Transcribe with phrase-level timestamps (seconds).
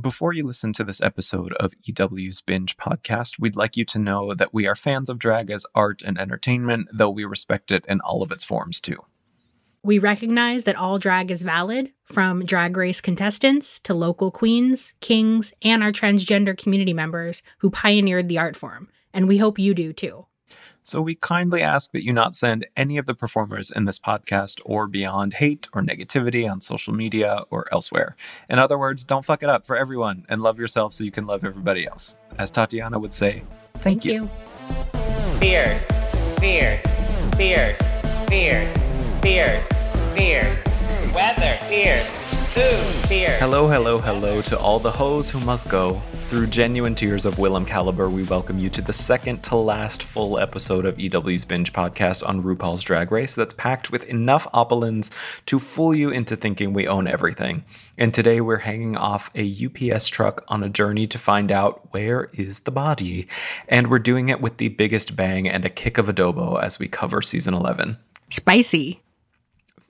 [0.00, 4.34] Before you listen to this episode of EW's Binge podcast, we'd like you to know
[4.34, 8.00] that we are fans of drag as art and entertainment, though we respect it in
[8.00, 9.04] all of its forms too.
[9.84, 15.54] We recognize that all drag is valid, from drag race contestants to local queens, kings,
[15.62, 19.92] and our transgender community members who pioneered the art form, and we hope you do
[19.92, 20.26] too.
[20.86, 24.60] So we kindly ask that you not send any of the performers in this podcast
[24.66, 28.14] or beyond hate or negativity on social media or elsewhere.
[28.50, 31.26] In other words, don't fuck it up for everyone and love yourself so you can
[31.26, 32.18] love everybody else.
[32.36, 33.44] As Tatiana would say,
[33.78, 34.12] thank, Thank you.
[34.12, 34.30] you.
[35.38, 35.86] Fierce,
[36.38, 36.82] fierce,
[37.34, 37.78] fierce,
[38.28, 38.76] fierce,
[39.22, 39.66] fierce,
[40.14, 40.73] fierce.
[41.14, 42.10] Weather, fierce.
[42.54, 43.38] Food, fierce.
[43.38, 46.00] Hello, hello, hello to all the hoes who must go.
[46.26, 50.40] Through genuine tears of Willem Caliber, we welcome you to the second to last full
[50.40, 55.12] episode of EW's Binge podcast on RuPaul's Drag Race that's packed with enough opulence
[55.46, 57.64] to fool you into thinking we own everything.
[57.96, 62.28] And today we're hanging off a UPS truck on a journey to find out where
[62.32, 63.28] is the body.
[63.68, 66.88] And we're doing it with the biggest bang and a kick of adobo as we
[66.88, 67.98] cover season 11.
[68.30, 69.00] Spicy.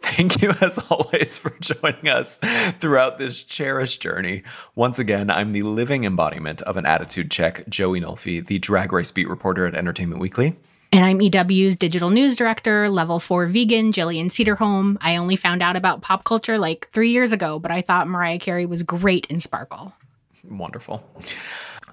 [0.05, 2.39] Thank you, as always, for joining us
[2.79, 4.43] throughout this cherished journey.
[4.75, 9.11] Once again, I'm the living embodiment of an attitude check, Joey Nolfi, the drag race
[9.11, 10.57] beat reporter at Entertainment Weekly.
[10.93, 14.97] And I'm EW's digital news director, level four vegan, Jillian Sederholm.
[15.01, 18.39] I only found out about pop culture like three years ago, but I thought Mariah
[18.39, 19.93] Carey was great in Sparkle.
[20.49, 21.03] Wonderful.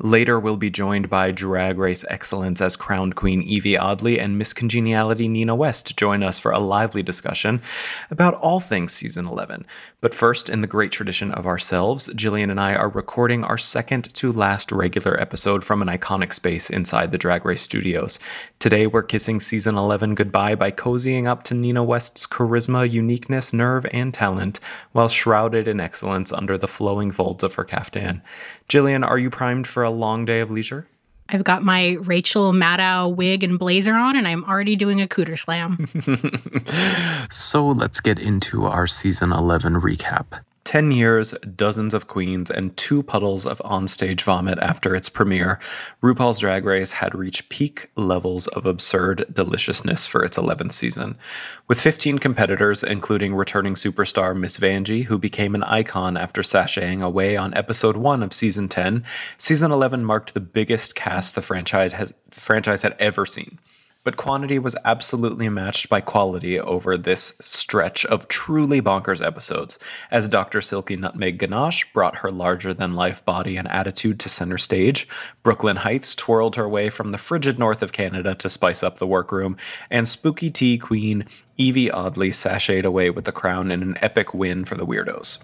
[0.04, 4.52] Later, we'll be joined by Drag Race Excellence as crowned queen Yvie Oddly and Miss
[4.52, 7.62] Congeniality Nina West to join us for a lively discussion
[8.10, 9.64] about all things season 11.
[10.00, 14.12] But first, in the great tradition of ourselves, Jillian and I are recording our second
[14.16, 18.18] to last regular episode from an iconic space inside the Drag Race studios.
[18.62, 23.88] Today, we're kissing season 11 goodbye by cozying up to Nina West's charisma, uniqueness, nerve,
[23.92, 24.60] and talent
[24.92, 28.22] while shrouded in excellence under the flowing folds of her caftan.
[28.70, 30.86] Jillian, are you primed for a long day of leisure?
[31.30, 35.40] I've got my Rachel Maddow wig and blazer on, and I'm already doing a cooter
[35.40, 35.88] slam.
[37.32, 40.40] So let's get into our season 11 recap.
[40.64, 45.60] 10 years, dozens of queens, and two puddles of onstage vomit after its premiere,
[46.04, 51.18] RuPaul's Drag Race had reached peak levels of absurd deliciousness for its 11th season.
[51.68, 57.36] With 15 competitors, including returning superstar Miss Vanjie, who became an icon after sashaying away
[57.36, 59.04] on episode 1 of season 10,
[59.38, 63.58] season 11 marked the biggest cast the franchise, has, franchise had ever seen.
[64.04, 69.78] But quantity was absolutely matched by quality over this stretch of truly bonkers episodes,
[70.10, 70.60] as Dr.
[70.60, 75.08] Silky Nutmeg Ganache brought her larger than life body and attitude to center stage,
[75.44, 78.98] Brooke Lynn Hytes twirled her way from the frigid north of Canada to spice up
[78.98, 79.56] the workroom,
[79.92, 81.26] and spooky tea queen
[81.60, 85.44] Yvie Oddly sashayed away with the crown in an epic win for the Weirdos.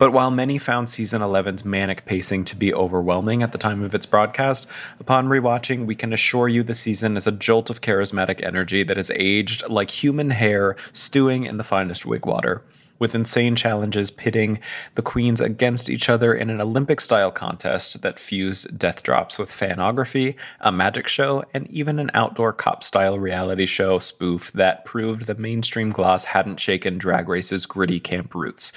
[0.00, 3.94] But while many found season 11's manic pacing to be overwhelming at the time of
[3.94, 4.66] its broadcast,
[4.98, 8.96] upon rewatching, we can assure you the season is a jolt of charismatic energy that
[8.96, 12.62] has aged like human hair stewing in the finest wig water.
[13.00, 14.60] With insane challenges pitting
[14.94, 19.50] the queens against each other in an Olympic style contest that fused death drops with
[19.50, 25.26] fanography, a magic show, and even an outdoor cop style reality show spoof that proved
[25.26, 28.70] the mainstream gloss hadn't shaken Drag Race's gritty camp roots.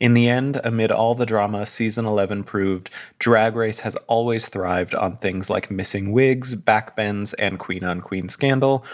[0.00, 2.90] In the end, amid all the drama, season 11 proved
[3.20, 8.28] Drag Race has always thrived on things like missing wigs, backbends, and queen on queen
[8.28, 8.84] scandal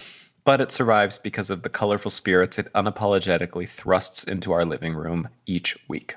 [0.44, 5.28] but it survives because of the colorful spirits it unapologetically thrusts into our living room
[5.46, 6.16] each week.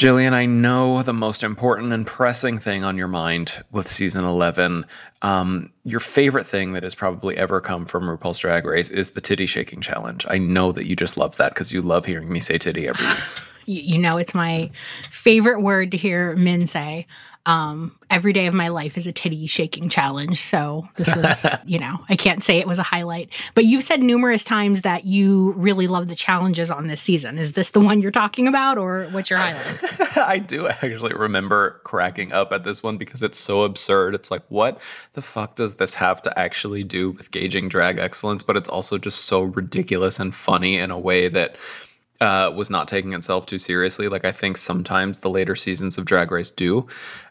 [0.00, 4.86] Jillian, I know the most important and pressing thing on your mind with season 11,
[5.20, 9.20] um, your favorite thing that has probably ever come from RuPaul's Drag Race is the
[9.20, 10.24] titty shaking challenge.
[10.30, 13.04] I know that you just love that because you love hearing me say titty every
[13.04, 13.18] week.
[13.66, 14.70] you, you know, it's my
[15.10, 17.06] favorite word to hear men say.
[17.46, 20.38] Um, every day of my life is a titty shaking challenge.
[20.38, 23.34] So this was, you know, I can't say it was a highlight.
[23.54, 27.38] But you've said numerous times that you really love the challenges on this season.
[27.38, 30.16] Is this the one you're talking about, or what's your highlight?
[30.18, 34.14] I do actually remember cracking up at this one because it's so absurd.
[34.14, 34.80] It's like, what
[35.14, 38.42] the fuck does this have to actually do with gauging drag excellence?
[38.42, 41.56] But it's also just so ridiculous and funny in a way that
[42.20, 44.08] uh, was not taking itself too seriously.
[44.08, 46.86] Like I think sometimes the later seasons of Drag Race do.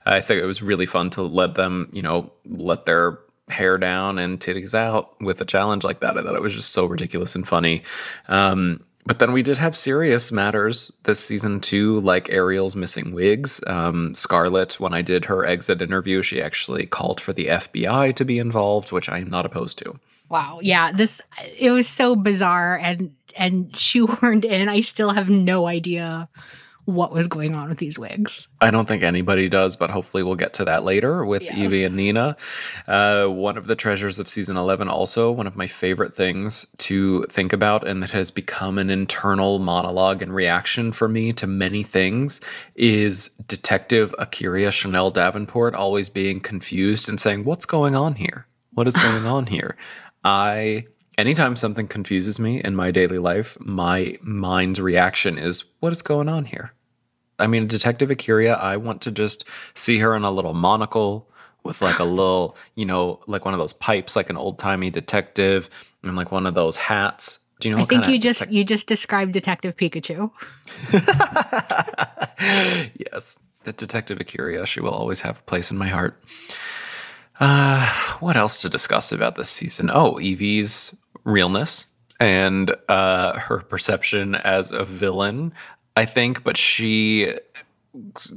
[0.05, 3.19] I think it was really fun to let them, you know, let their
[3.49, 6.17] hair down and titties out with a challenge like that.
[6.17, 7.83] I thought it was just so ridiculous and funny.
[8.27, 13.59] Um, but then we did have serious matters this season too, like Ariel's missing wigs.
[13.65, 18.25] Um, Scarlet, when I did her exit interview, she actually called for the FBI to
[18.25, 19.99] be involved, which I am not opposed to.
[20.29, 20.59] Wow.
[20.61, 20.91] Yeah.
[20.91, 21.21] This,
[21.57, 24.69] it was so bizarre and, and shoehorned in.
[24.69, 26.29] I still have no idea
[26.85, 28.47] what was going on with these wigs.
[28.61, 31.53] I don't think anybody does, but hopefully we'll get to that later with Yes.
[31.55, 32.35] Yvie and Nina.
[32.87, 37.25] Uh, one of the treasures of season 11, also one of my favorite things to
[37.29, 41.83] think about, and that has become an internal monologue and reaction for me to many
[41.83, 42.41] things,
[42.73, 48.47] is Detective A'keria Chanel Davenport always being confused and saying, What's going on here?
[48.73, 49.75] What is going on here?
[50.23, 50.87] I.
[51.19, 56.29] Anytime something confuses me in my daily life, my mind's reaction is, What is going
[56.29, 56.71] on here?
[57.37, 59.43] I mean, Detective A'keria, I want to just
[59.73, 61.29] see her in a little monocle
[61.61, 64.89] with like a little, you know, like one of those pipes, like an old timey
[64.89, 65.69] detective,
[66.03, 67.39] and like one of those hats.
[67.59, 67.79] Do you know?
[67.79, 70.31] I what think you just you just described Detective Pikachu.
[73.11, 74.65] yes, that Detective A'keria.
[74.65, 76.17] She will always have a place in my heart.
[77.41, 77.85] Uh,
[78.19, 79.89] what else to discuss about this season?
[79.89, 81.87] Oh, Yvie's realness
[82.19, 85.53] and uh, her perception as a villain.
[85.95, 87.33] I think, but she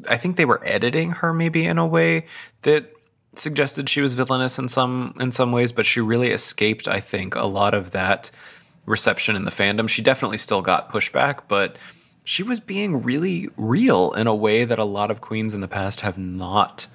[0.09, 2.27] I think they were editing her maybe in a way
[2.63, 2.91] that
[3.35, 7.35] suggested she was villainous in some in some ways, but she really escaped, I think,
[7.35, 8.31] a lot of that
[8.87, 9.89] reception in the fandom.
[9.89, 11.77] She definitely still got pushback, but
[12.25, 15.69] she was being really real in a way that a lot of queens in the
[15.69, 16.87] past have not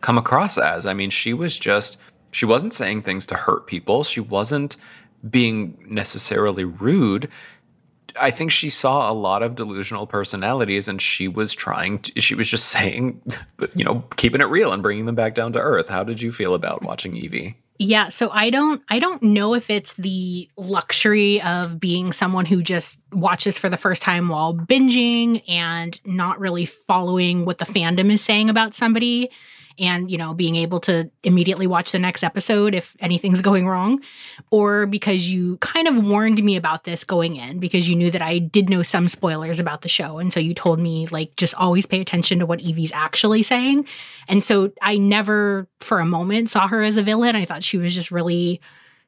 [0.00, 0.86] come across as.
[0.86, 1.96] I mean, she was just
[2.30, 4.04] she wasn't saying things to hurt people.
[4.04, 4.76] She wasn't
[5.28, 7.28] being necessarily rude.
[8.20, 12.34] I think she saw a lot of delusional personalities and she was trying to, she
[12.34, 13.20] was just saying,
[13.74, 15.88] you know, keeping it real and bringing them back down to earth.
[15.88, 17.56] How did you feel about watching Yvie?
[17.78, 22.62] Yeah, so I don't I don't know if it's the luxury of being someone who
[22.62, 28.12] just watches for the first time while binging and not really following what the fandom
[28.12, 29.28] is saying about somebody
[29.78, 34.02] and you know being able to immediately watch the next episode if anything's going wrong
[34.50, 38.22] or because you kind of warned me about this going in because you knew that
[38.22, 41.54] I did know some spoilers about the show and so you told me like just
[41.54, 43.86] always pay attention to what Yvie's actually saying.
[44.28, 47.36] And so I never for a moment saw her as a villain.
[47.36, 48.60] I thought she was just really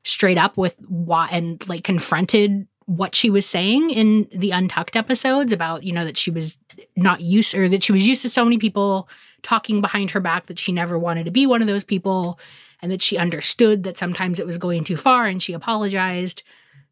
[0.05, 5.53] straight up with what and like confronted what she was saying in the untucked episodes
[5.53, 6.59] about you know that she was
[6.97, 9.09] not used or that she was used to so many people
[9.43, 12.38] talking behind her back that she never wanted to be one of those people
[12.83, 16.43] and that she understood that sometimes it was going too far and she apologized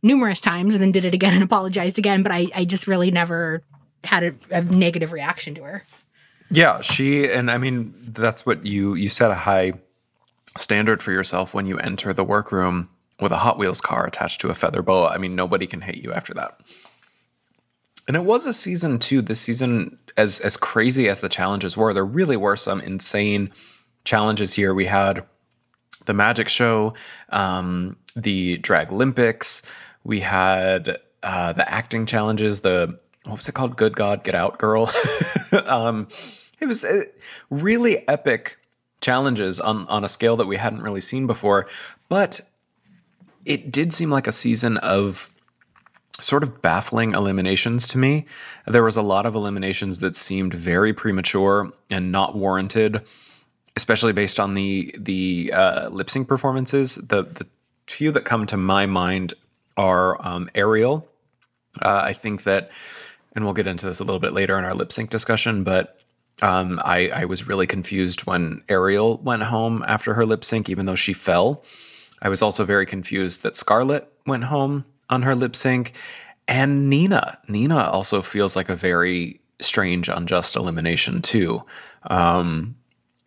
[0.03, 3.11] numerous times and then did it again and apologized again but i, I just really
[3.11, 3.63] never
[4.07, 5.85] had a, a negative reaction to her.
[6.51, 9.75] Yeah, she and I mean that's what you you set a high
[10.57, 12.91] standard for yourself when you enter the workroom
[13.21, 15.09] with a Hot Wheels car attached to a feather boa.
[15.09, 16.61] I mean, nobody can hate you after that.
[18.07, 19.23] And it was a season two.
[19.23, 23.51] This season, as as crazy as the challenges were, there really were some insane
[24.05, 24.75] challenges here.
[24.75, 25.25] We had
[26.05, 26.95] the magic show,
[27.31, 29.63] um, the drag Olympics.
[30.03, 32.61] We had uh, the acting challenges.
[32.61, 33.77] The what was it called?
[33.77, 34.91] Good God, Get Out, Girl.
[35.65, 36.09] um,
[36.61, 37.05] it was uh,
[37.49, 38.59] really epic
[39.01, 41.67] challenges on on a scale that we hadn't really seen before.
[42.11, 42.43] But
[43.45, 45.31] it did seem like a season of
[46.21, 48.27] sort of baffling eliminations to me.
[48.67, 53.03] There was a lot of eliminations that seemed very premature and not warranted,
[53.77, 56.95] especially based on the the uh, lip sync performances.
[56.97, 57.47] The the
[57.87, 59.35] few that come to my mind
[59.77, 61.09] are um, Ariel.
[61.83, 62.71] Uh, I think that,
[63.35, 65.99] and we'll get into this a little bit later in our lip sync discussion, but.
[66.43, 70.85] Um, I, I was really confused when Ariel went home after her lip sync, even
[70.85, 71.63] though she fell.
[72.25, 75.93] I was also very confused that Scarlet went home on her lip sync.
[76.49, 77.39] And Nina.
[77.49, 81.63] Nina also feels like a very strange, unjust elimination, too.
[82.11, 82.77] Um,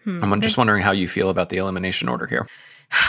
[0.06, 2.48] I'm just wondering how you feel about the elimination order here.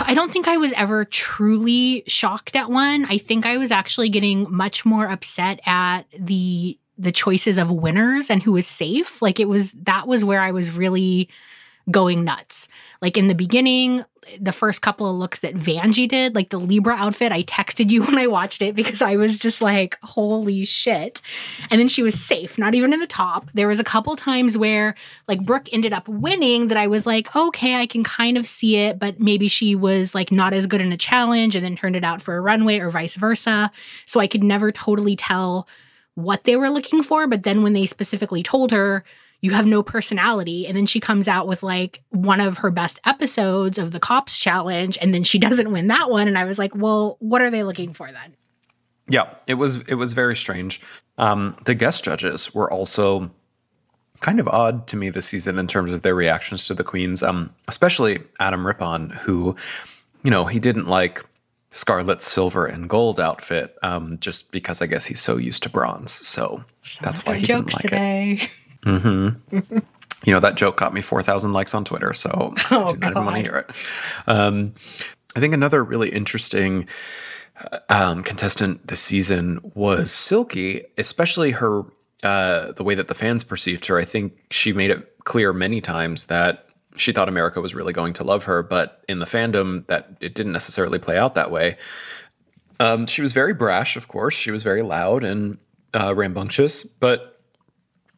[0.01, 3.05] I don't think I was ever truly shocked at one.
[3.05, 8.29] I think I was actually getting much more upset at the the choices of winners
[8.29, 9.23] and who was safe.
[9.23, 11.29] Like it was that was where I was really
[11.89, 12.67] going nuts.
[13.01, 14.05] Like in the beginning,
[14.41, 18.03] the first couple of looks that Vanjie did, like the Libra outfit, I texted you
[18.05, 21.21] when I watched it because I was just like, holy shit.
[21.71, 23.51] And then she was safe, not even in the top.
[23.55, 24.95] There was a couple times where
[25.27, 28.77] like Brooke ended up winning that I was like, okay, I can kind of see
[28.77, 31.97] it, but maybe she was like not as good in a challenge and then turned
[31.97, 33.71] it out for a runway or vice versa.
[34.07, 35.69] So I could never totally tell
[36.15, 37.27] what they were looking for.
[37.27, 39.05] But then when they specifically told her,
[39.41, 40.67] you have no personality.
[40.67, 44.39] And then she comes out with like one of her best episodes of the cops
[44.39, 44.99] challenge.
[45.01, 46.29] And then she doesn't win that one.
[46.29, 48.35] And I was like, well, what are they looking for then?
[49.11, 50.83] Yeah, it was it was very strange.
[51.17, 53.31] Um, the guest judges were also
[54.21, 57.23] kind of odd to me this season in terms of their reactions to the queens,
[57.23, 59.57] um, especially Adam Rippon, who,
[60.25, 61.25] you know, he didn't like
[61.71, 66.13] Scarlet's silver and gold outfit, um, just because I guess he's so used to bronze.
[66.13, 66.65] So
[67.01, 68.51] that's why he jokes didn't like it.
[68.85, 69.81] today.
[70.25, 73.25] You know, that joke got me 4,000 likes on Twitter, so I did not even
[73.25, 73.77] want to hear it.
[74.27, 74.75] Um,
[75.37, 76.89] I think another really interesting
[77.71, 81.85] uh, um, contestant this season was Silky, especially her,
[82.25, 83.97] uh, the way that the fans perceived her.
[83.97, 86.67] I think she made it clear many times that
[86.97, 90.35] she thought America was really going to love her, but in the fandom, that it
[90.35, 91.77] didn't necessarily play out that way.
[92.81, 94.35] Um, she was very brash, of course.
[94.35, 95.59] She was very loud and
[95.95, 97.38] uh, rambunctious, but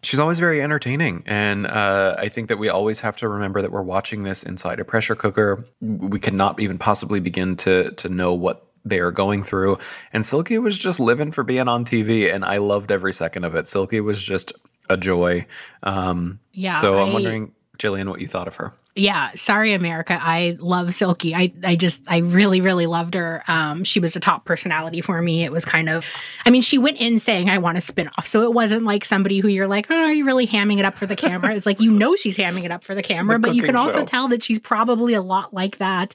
[0.02, 1.22] she's always very entertaining.
[1.26, 4.80] And uh, I think that we always have to remember that we're watching this inside
[4.80, 5.64] a pressure cooker.
[5.80, 9.78] We cannot even possibly begin to to know what they are going through.
[10.12, 13.54] And Silky was just living for being on TV, and I loved every second of
[13.54, 13.68] it.
[13.68, 14.52] Silky was just
[14.88, 15.46] a joy.
[15.82, 18.72] Um, Yeah, So I'm I- wondering, Jillian, what you thought of her.
[19.00, 20.18] Yeah, sorry, America.
[20.20, 21.34] I love Silky.
[21.34, 23.42] I, I just, I really, really loved her.
[23.48, 25.42] Um, she was a top personality for me.
[25.42, 26.04] It was kind of,
[26.44, 28.26] I mean, she went in saying, I want a spin off.
[28.26, 30.98] So it wasn't like somebody who you're like, oh, are you really hamming it up
[30.98, 31.54] for the camera?
[31.54, 33.76] It's like, you know, she's hamming it up for the camera, but you can cooking
[33.76, 36.14] also tell that she's probably a lot like that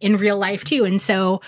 [0.00, 0.84] in real life too.
[0.84, 1.42] And so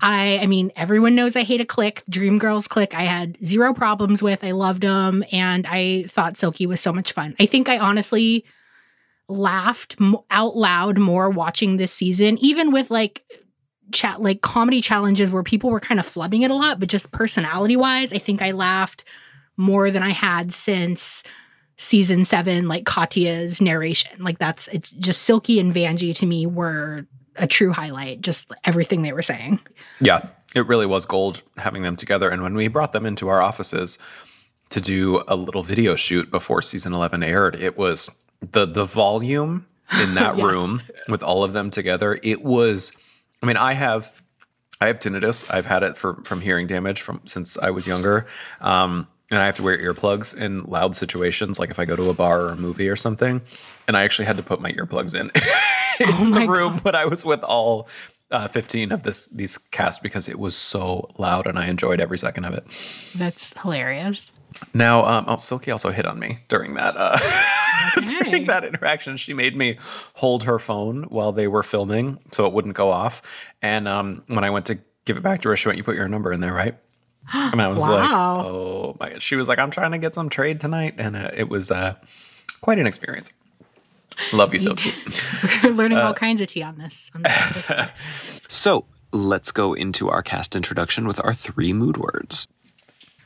[0.00, 2.02] I, I mean, everyone knows I hate a click.
[2.10, 2.92] Dreamgirls click.
[2.92, 4.42] I had zero problems with.
[4.42, 7.36] I loved them, and I thought Silky was so much fun.
[7.38, 8.44] I think I honestly
[9.28, 9.96] laughed
[10.30, 13.24] out loud more watching this season, even with like
[13.92, 17.12] chat like comedy challenges where people were kind of flubbing it a lot, but just
[17.12, 19.04] personality wise, I think I laughed
[19.56, 21.22] more than I had since
[21.76, 24.22] season seven, like Katya's narration.
[24.22, 29.02] Like that's it's just Silky and Vanjie to me were a true highlight, just everything
[29.02, 29.60] they were saying.
[30.00, 32.28] Yeah, it really was gold having them together.
[32.28, 33.98] And when we brought them into our offices
[34.70, 38.18] to do a little video shoot before season 11 aired, it was
[38.52, 39.66] the the volume
[40.00, 40.44] in that Yes.
[40.44, 42.18] room with all of them together.
[42.22, 42.92] It was
[43.42, 44.22] I mean, I have
[44.80, 45.44] I have tinnitus.
[45.50, 48.26] I've had it for from hearing damage from since I was younger.
[48.60, 52.10] Um and I have to wear earplugs in loud situations, like if I go to
[52.10, 53.40] a bar or a movie or something.
[53.88, 55.30] And I actually had to put my earplugs in
[56.20, 57.88] in the my room when I was with all
[58.30, 62.18] uh, 15 of this these cast because it was so loud and I enjoyed every
[62.18, 62.64] second of it.
[63.16, 64.30] That's hilarious.
[64.72, 67.18] Now, um, oh, Silky also hit on me during that uh,
[67.98, 68.06] Okay.
[68.06, 69.16] during that interaction.
[69.16, 69.78] She made me
[70.14, 73.52] hold her phone while they were filming so it wouldn't go off.
[73.62, 75.96] And um, when I went to give it back to her, she went, "You put
[75.96, 76.76] your number in there, right?"
[77.32, 79.22] And I was like, "Oh my!" God.
[79.22, 81.94] She was like, "I'm trying to get some trade tonight," and uh, it was uh,
[82.60, 83.32] quite an experience.
[84.32, 84.92] Love you, Silky.
[85.64, 87.10] We're learning all kinds of tea on this.
[87.14, 87.70] On this.
[88.48, 92.46] So let's go into our cast introduction with our three mood words.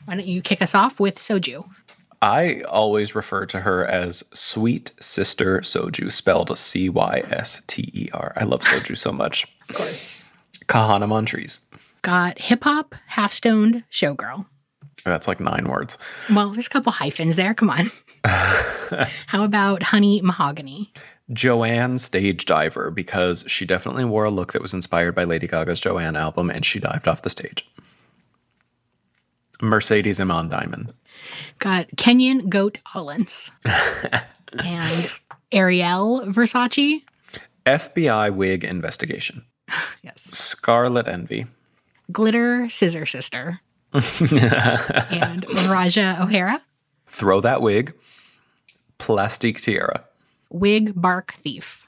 [0.09, 1.69] Why don't you kick us off with Soju?
[2.19, 8.09] I always refer to her as Sweet Sister Soju, spelled C Y S T E
[8.11, 8.33] R.
[8.35, 9.45] I love Soju so much.
[9.69, 10.19] Of course.
[10.65, 11.59] Kahanna Montrese.
[12.01, 14.47] Got hip hop, half stoned, showgirl.
[15.05, 15.99] That's like nine words.
[16.27, 17.53] Well, there's a couple hyphens there.
[17.53, 17.91] Come on.
[19.27, 20.91] How about honey mahogany?
[21.31, 25.79] Joanne Stage Diver, because she definitely wore a look that was inspired by Lady Gaga's
[25.79, 27.69] Joanne album and she dived off the stage.
[29.61, 30.93] Mercedes Iman Diamond.
[31.59, 33.51] Got Kenyan goat Ollens.
[34.63, 35.11] and
[35.51, 37.03] Ariel Versace.
[37.65, 39.45] FBI wig investigation.
[40.01, 40.21] Yes.
[40.23, 41.45] Scarlet Envy.
[42.11, 43.59] Glitter Scissor Sister.
[43.93, 44.01] and
[45.45, 46.61] Ra'Jah O'Hara.
[47.05, 47.93] Throw that wig.
[48.97, 50.05] Plastique Tiara.
[50.49, 51.87] Wig Bark Thief.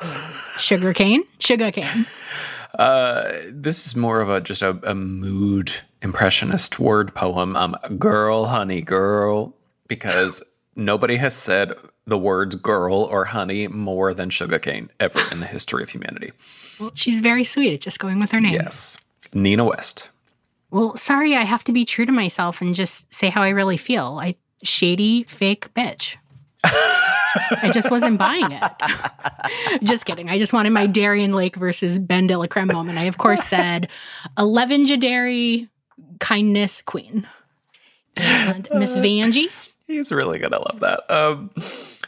[0.00, 0.10] And
[0.58, 1.22] Shuga Cain.
[1.38, 2.06] Sugarcane.
[2.74, 5.72] Uh, this is more of a just a, a mood
[6.02, 7.56] impressionist word poem.
[7.56, 9.54] Um, girl, honey, girl,
[9.88, 10.42] because
[10.76, 11.74] nobody has said
[12.06, 16.32] the words girl or honey more than Shuga Cain ever in the history of humanity.
[16.78, 18.54] Well, she's very sweet at just going with her name.
[18.54, 18.98] Yes.
[19.32, 20.10] Nina West.
[20.70, 23.76] Well, sorry, I have to be true to myself and just say how I really
[23.76, 24.18] feel.
[24.20, 26.16] I shady fake bitch.
[26.64, 29.82] I just wasn't buying it.
[29.82, 30.28] just kidding.
[30.28, 32.98] I just wanted my Darienne Lake versus BenDeLaCreme moment.
[32.98, 33.88] I of course said
[34.38, 35.68] eleven Jadari
[36.18, 37.26] kindness queen.
[38.16, 39.48] And Miss Vanjie.
[39.86, 41.10] He's really going to love that.
[41.10, 41.50] Um,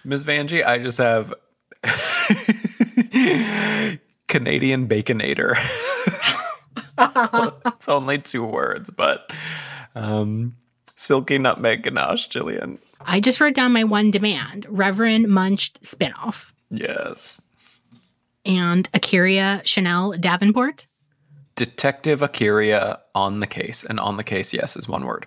[0.05, 0.25] Ms.
[0.25, 1.35] Vanjie, I just have
[4.29, 5.57] Canadian Baconator.
[6.99, 9.31] it's, it's only two words, but
[9.95, 10.57] um,
[10.97, 12.79] Silky Nutmeg Ganache, Jillian.
[13.01, 16.53] I just wrote down my one demand, Reverend Munched spinoff.
[16.71, 17.43] Yes.
[18.45, 20.87] And A'keria Chanel Davenport.
[21.55, 23.85] Detective A'keria on the case.
[23.85, 25.27] And on the case, yes, is one word.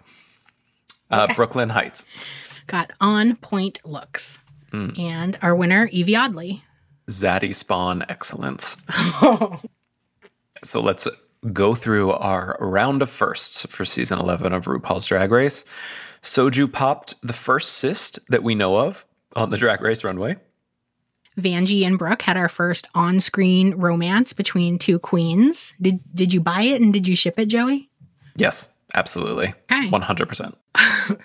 [1.11, 2.05] Uh, Brooke Lynn Hytes.
[2.67, 4.39] Got on point looks.
[4.99, 6.63] And our winner, Yvie Oddly.
[7.09, 8.77] Zaddy Spawn Excellence.
[10.63, 11.07] so let's
[11.53, 15.63] go through our round of firsts for season 11 of RuPaul's Drag Race.
[16.21, 19.05] Soju popped the first cyst that we know of
[19.35, 20.37] on the Drag Race runway.
[21.37, 25.73] Vanjie and Brooke had our first on-screen romance between two queens.
[25.81, 27.89] Did did you buy it and did you ship it, Joey?
[28.35, 29.53] Yes, absolutely.
[29.71, 29.89] Okay.
[29.89, 30.55] 100%.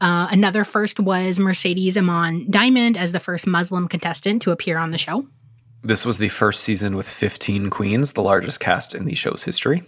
[0.00, 4.90] Uh, another first was Mercedes Iman Diamond as the first Muslim contestant to appear on
[4.90, 5.26] the show.
[5.82, 9.82] This was the first season with 15 queens, the largest cast in the show's history.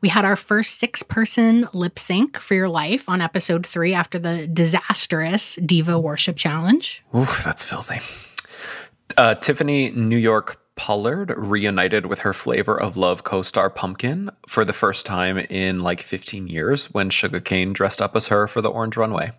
[0.00, 4.18] We had our first six person lip sync for your life on episode three after
[4.18, 7.02] the disastrous Diva Worship Challenge.
[7.14, 8.00] Oof, that's filthy.
[9.16, 14.64] Uh, Tiffany New York Pollard reunited with her Flavor of Love co star Pumpkin for
[14.64, 18.60] the first time in like 15 years when Shuga Cain dressed up as her for
[18.60, 19.32] the Orange Runway.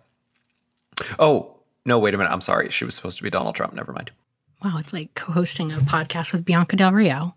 [1.18, 2.30] Oh, no, wait a minute.
[2.32, 2.70] I'm sorry.
[2.70, 3.74] She was supposed to be Donald Trump.
[3.74, 4.12] Never mind.
[4.64, 7.34] Wow, it's like co hosting a podcast with Bianca Del Rio.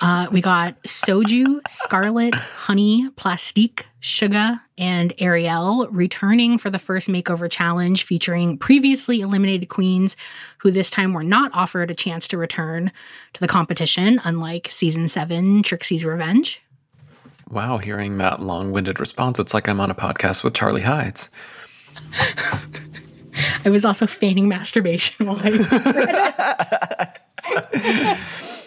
[0.00, 7.50] Uh, we got Soju, Scarlet, Honey, Plastique, Shuga, and Ariel returning for the first makeover
[7.50, 10.16] challenge featuring previously eliminated queens
[10.58, 12.90] who this time were not offered a chance to return
[13.34, 16.62] to the competition, unlike season seven, Trixie's Revenge.
[17.50, 21.28] Wow, hearing that long winded response, it's like I'm on a podcast with Charlie Hides.
[23.64, 27.16] I was also feigning masturbation while I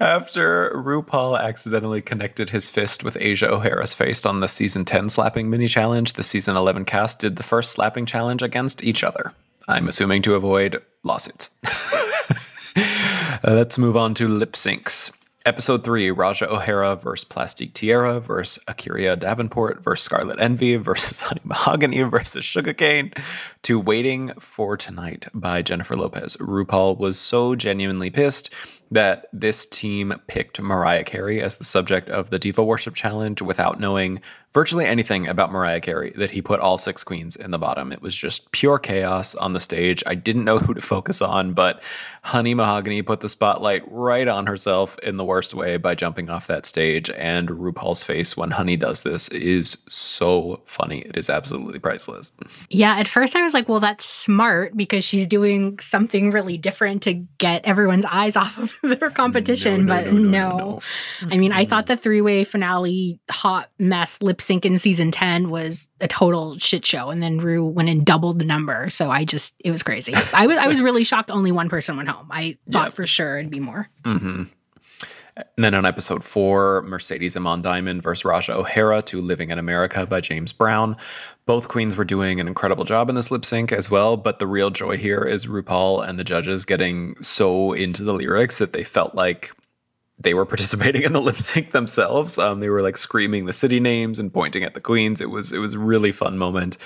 [0.00, 5.50] After RuPaul accidentally connected his fist with Asia O'Hara's face on the season 10 slapping
[5.50, 9.32] mini challenge, the season 11 cast did the first slapping challenge against each other.
[9.68, 11.50] I'm assuming to avoid lawsuits.
[13.46, 15.12] Uh, let's move on to lip syncs.
[15.44, 21.42] Episode 3 Ra'Jah O'Hara versus Plastique Tiara versus A'keria Davenport versus Scarlet Envy versus Honey
[21.44, 23.12] Mahogany versus Shuga Cain
[23.60, 26.38] to Waiting for Tonight by Jennifer Lopez.
[26.38, 28.50] RuPaul was so genuinely pissed
[28.90, 33.80] that this team picked Mariah Carey as the subject of the Diva Worship Challenge without
[33.80, 34.20] knowing
[34.54, 37.92] virtually anything about Mariah Carey, that he put all six queens in the bottom.
[37.92, 40.02] It was just pure chaos on the stage.
[40.06, 41.82] I didn't know who to focus on, but
[42.22, 46.46] Honey Mahogany put the spotlight right on herself in the worst way by jumping off
[46.46, 47.10] that stage.
[47.10, 51.00] And RuPaul's face when Honey does this is so funny.
[51.00, 52.30] It is absolutely priceless.
[52.70, 57.02] Yeah, at first I was like, well, that's smart because she's doing something really different
[57.02, 59.86] to get everyone's eyes off of their competition.
[59.86, 60.80] No, no, but no, no.
[61.22, 65.50] I mean, I thought the three way finale hot mess lip sync in season 10
[65.50, 67.10] was a total shit show.
[67.10, 68.90] And then Rue went and doubled the number.
[68.90, 70.14] So I just, it was crazy.
[70.34, 72.28] I was, I was really shocked only one person went home.
[72.30, 72.90] I thought Yeah.
[72.90, 73.88] for sure it'd be more.
[74.04, 74.44] Mm-hmm.
[75.36, 80.06] And then on episode four, Mercedes Iman Diamond versus Ra'Jah O'Hara to Living in America
[80.06, 80.96] by James Brown.
[81.44, 84.46] Both queens were doing an incredible job in this lip sync as well, but the
[84.46, 88.84] real joy here is RuPaul and the judges getting so into the lyrics that they
[88.84, 89.50] felt like
[90.18, 92.38] they were participating in the lip sync themselves.
[92.38, 95.20] Um, they were like screaming the city names and pointing at the queens.
[95.20, 96.78] It was it was a really fun moment.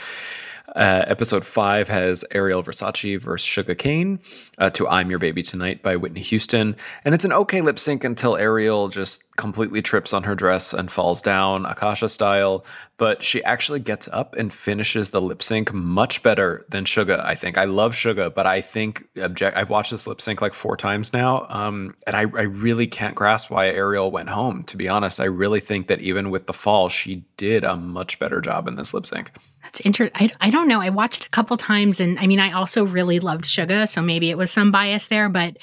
[0.76, 4.20] Uh, episode five has Ariel Versace versus Shuga Cain
[4.58, 6.76] uh, to I'm Your Baby Tonight by Whitney Houston.
[7.04, 10.90] And it's an okay lip sync until Ariel just completely trips on her dress and
[10.90, 12.66] falls down, Akasha style.
[12.98, 17.36] But she actually gets up and finishes the lip sync much better than Shuga, I
[17.36, 17.56] think.
[17.56, 21.12] I love Shuga, but I think object- I've watched this lip sync like four times
[21.12, 21.46] now.
[21.48, 25.20] Um, and I, I really can't grasp why Ariel went home, to be honest.
[25.20, 28.74] I really think that even with the fall, she did a much better job in
[28.74, 29.30] this lip sync.
[29.62, 30.30] That's interesting.
[30.40, 30.80] I, I don't know.
[30.80, 33.86] I watched it a couple times and I mean, I also really loved Shuga.
[33.86, 35.56] So maybe it was some bias there, but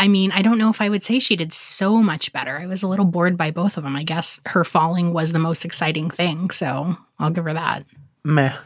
[0.00, 2.58] I mean, I don't know if I would say she did so much better.
[2.58, 3.96] I was a little bored by both of them.
[3.96, 6.48] I guess her falling was the most exciting thing.
[6.48, 7.84] So I'll give her that.
[8.24, 8.56] Meh.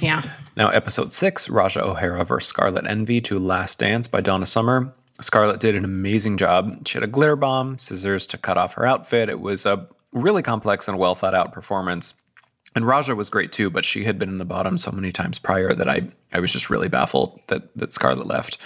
[0.00, 0.22] Yeah.
[0.56, 4.92] Now, episode six Ra'Jah O'Hara versus Scarlet Envy to Last Dance by Donna Summer.
[5.20, 6.84] Scarlet did an amazing job.
[6.88, 9.28] She had a glitter bomb, scissors to cut off her outfit.
[9.28, 12.14] It was a really complex and well thought out performance.
[12.74, 15.38] And Ra'Jah was great too, but she had been in the bottom so many times
[15.38, 18.58] prior that I, I was just really baffled that, that Scarlet left.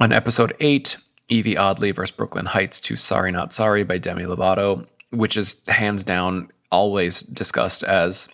[0.00, 0.96] On episode eight,
[1.28, 5.62] Evie Oddly versus Brooke Lynn Hytes to Sorry Not Sorry by Demi Lovato, which is
[5.68, 8.28] hands down always discussed as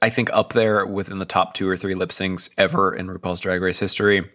[0.00, 3.40] I think up there within the top two or three lip syncs ever in RuPaul's
[3.40, 4.28] Drag Race history.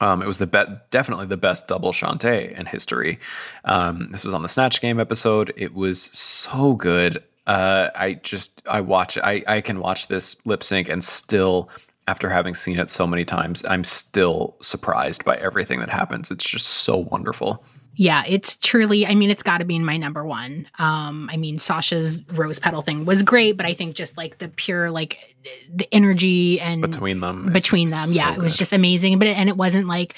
[0.00, 3.18] Um, it was the be- definitely the best double Shantay in history.
[3.64, 5.52] Um, this was on the Snatch Game episode.
[5.56, 7.22] It was so good.
[7.46, 11.70] Uh, I just I watch I I can watch this lip sync and still
[12.12, 16.30] after having seen it so many times, I'm still surprised by everything that happens.
[16.30, 17.64] It's just so wonderful.
[17.94, 20.66] Yeah, it's truly, I mean, it's got to be in my number one.
[20.78, 24.48] Um, I mean, Sasha's rose petal thing was great, but I think just like the
[24.48, 25.36] pure, like
[25.74, 28.58] the energy and between them, between them, so yeah, it was good.
[28.58, 29.18] just amazing.
[29.18, 30.14] But, and it wasn't like,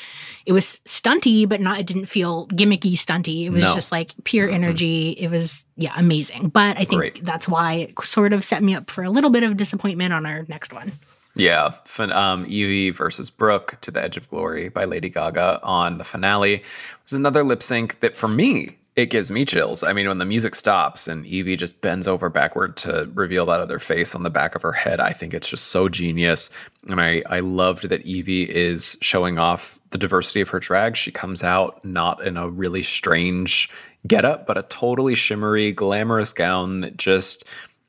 [0.47, 3.45] it was stunty, but not, it didn't feel gimmicky stunty.
[3.45, 3.75] It was No.
[3.75, 5.11] just like pure energy.
[5.11, 6.49] It was, yeah, amazing.
[6.49, 7.25] But I think Great.
[7.25, 10.27] that's why it sort of set me up for a little bit of disappointment on
[10.27, 10.91] our next one.
[11.37, 16.05] Yeah, um, Yvie versus Brooke to the Edge of Glory by Lady Gaga on the
[16.05, 16.63] finale
[17.03, 19.83] was another lip sync that for me it gives me chills.
[19.83, 23.61] I mean, when the music stops and Yvie just bends over backward to reveal that
[23.61, 26.49] other face on the back of her head, I think it's just so genius.
[26.89, 30.97] And I I loved that Yvie is showing off the diversity of her drag.
[30.97, 33.69] She comes out not in a really strange
[34.07, 37.45] getup, but a totally shimmery, glamorous gown that just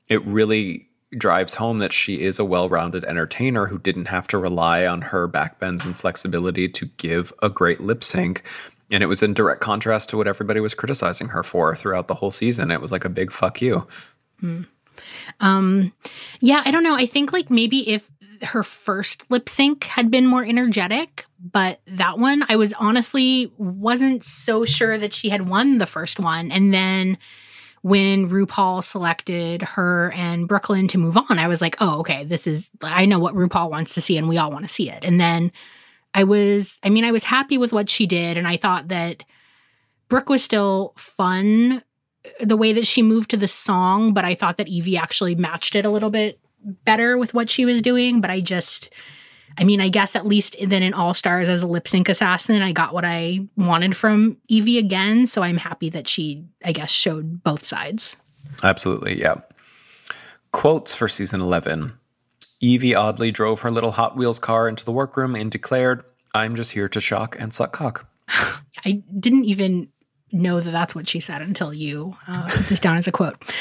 [0.08, 0.85] it really
[1.17, 5.27] drives home that she is a well-rounded entertainer who didn't have to rely on her
[5.27, 8.43] backbends and flexibility to give a great lip sync
[8.91, 12.15] and it was in direct contrast to what everybody was criticizing her for throughout the
[12.15, 13.87] whole season it was like a big fuck you
[14.39, 14.63] hmm.
[15.39, 15.93] um,
[16.39, 16.95] Yeah, I don't know.
[16.95, 22.19] I think like maybe if her first lip sync had been more energetic, but that
[22.19, 26.51] one I was honestly wasn't so sure that she had won the first one.
[26.51, 27.17] And then
[27.86, 32.24] when RuPaul selected her and Brooke Lynn to move on, I was like, oh, okay,
[32.24, 34.89] this is, I know what RuPaul wants to see and we all want to see
[34.89, 35.06] it.
[35.06, 35.52] And then
[36.12, 38.38] I was, I mean, I was happy with what she did.
[38.38, 39.24] And I thought that
[40.10, 41.84] Brooke was still fun
[42.26, 45.36] uh, the way that she moved to the song, but I thought that Yvie actually
[45.36, 46.39] matched it a little bit
[46.86, 48.19] better with what she was doing.
[48.19, 48.91] But I just,
[49.57, 52.61] I mean, I guess at least then in All Stars as a lip sync assassin,
[52.61, 55.27] I got what I wanted from Yvie again.
[55.27, 58.17] So I'm happy that she, I guess, showed both sides.
[58.63, 59.35] absolutely yeah
[60.53, 61.91] quotes for season 11
[62.63, 66.71] yvie oddly drove her little hot wheels car into the workroom and declared i'm just
[66.71, 68.07] here to shock and suck cock
[68.85, 69.89] I didn't even
[70.36, 73.36] know that that's what she said until you uh, put this down as a quote.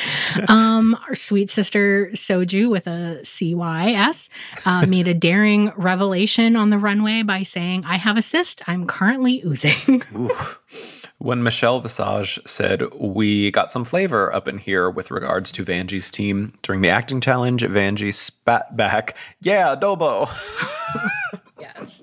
[0.49, 4.29] Um, our sweet sister Soju with a CYS
[4.67, 8.63] uh, made a daring revelation on the runway by saying, I have a cyst.
[8.67, 10.03] I'm currently oozing.
[11.19, 16.11] When Michelle Visage said, We got some flavor up in here with regards to Vanjie's
[16.11, 20.29] team during the acting challenge, Vanjie spat back, Yeah, Dobo.
[21.65, 22.03] yes.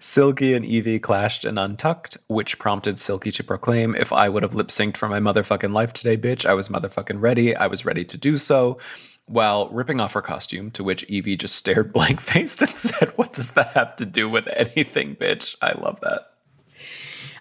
[0.00, 4.54] Silky and Yvie clashed and untucked, which prompted Silky to proclaim, If I would have
[4.54, 7.54] lip synced for my motherfucking life today, bitch, I was motherfucking ready.
[7.56, 8.78] I was ready to do so.
[9.26, 13.32] While ripping off her costume, to which Yvie just stared blank faced and said, What
[13.32, 15.56] does that have to do with anything, bitch?
[15.60, 16.32] I love that.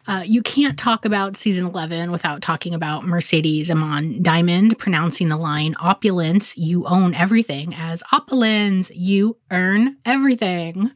[0.07, 5.35] Uh, you can't talk about season 11 without talking about Mercedes Iman Diamond pronouncing the
[5.35, 10.91] line opulence, you own everything, as opulence, you earn everything.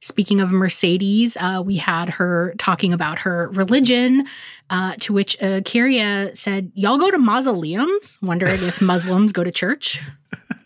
[0.00, 4.26] Speaking of Mercedes, uh, we had her talking about her religion,
[4.70, 8.18] uh, to which uh, Kyria said, Y'all go to mausoleums?
[8.22, 10.00] Wondering if Muslims go to church.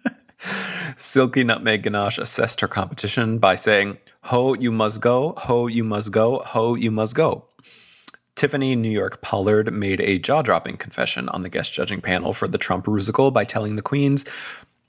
[0.97, 6.13] Silky Nutmeg Ganache assessed her competition by saying, Ho, you must go, ho, you must
[6.13, 7.47] go, ho, you must go.
[8.35, 12.49] Tiffany New York Pollard made a jaw dropping confession on the guest judging panel for
[12.49, 14.25] the Trump Rusical by telling the Queens,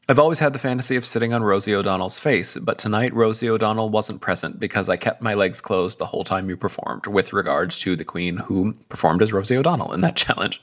[0.09, 3.89] I've always had the fantasy of sitting on Rosie O'Donnell's face, but tonight Rosie O'Donnell
[3.89, 7.79] wasn't present because I kept my legs closed the whole time you performed, with regards
[7.81, 10.59] to the Queen who performed as Rosie O'Donnell in that challenge.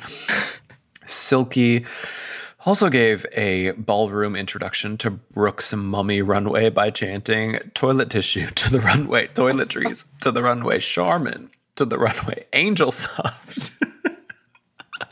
[1.07, 1.87] Silky
[2.67, 8.81] also gave a ballroom introduction to Brooks' Mummy Runway by chanting toilet tissue to the
[8.81, 13.83] runway, toiletries to the runway, Charmin to the runway, Angel Soft.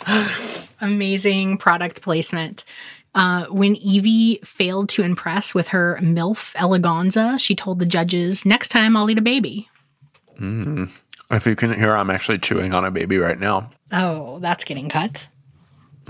[0.80, 2.64] Amazing product placement.
[3.18, 8.68] Uh, when Yvie failed to impress with her MILF eleganza, she told the judges, Next
[8.68, 9.68] time I'll eat a baby.
[10.40, 14.88] if you couldn't hear, I'm actually chewing on a baby right now, Oh, that's getting
[14.88, 15.28] cut.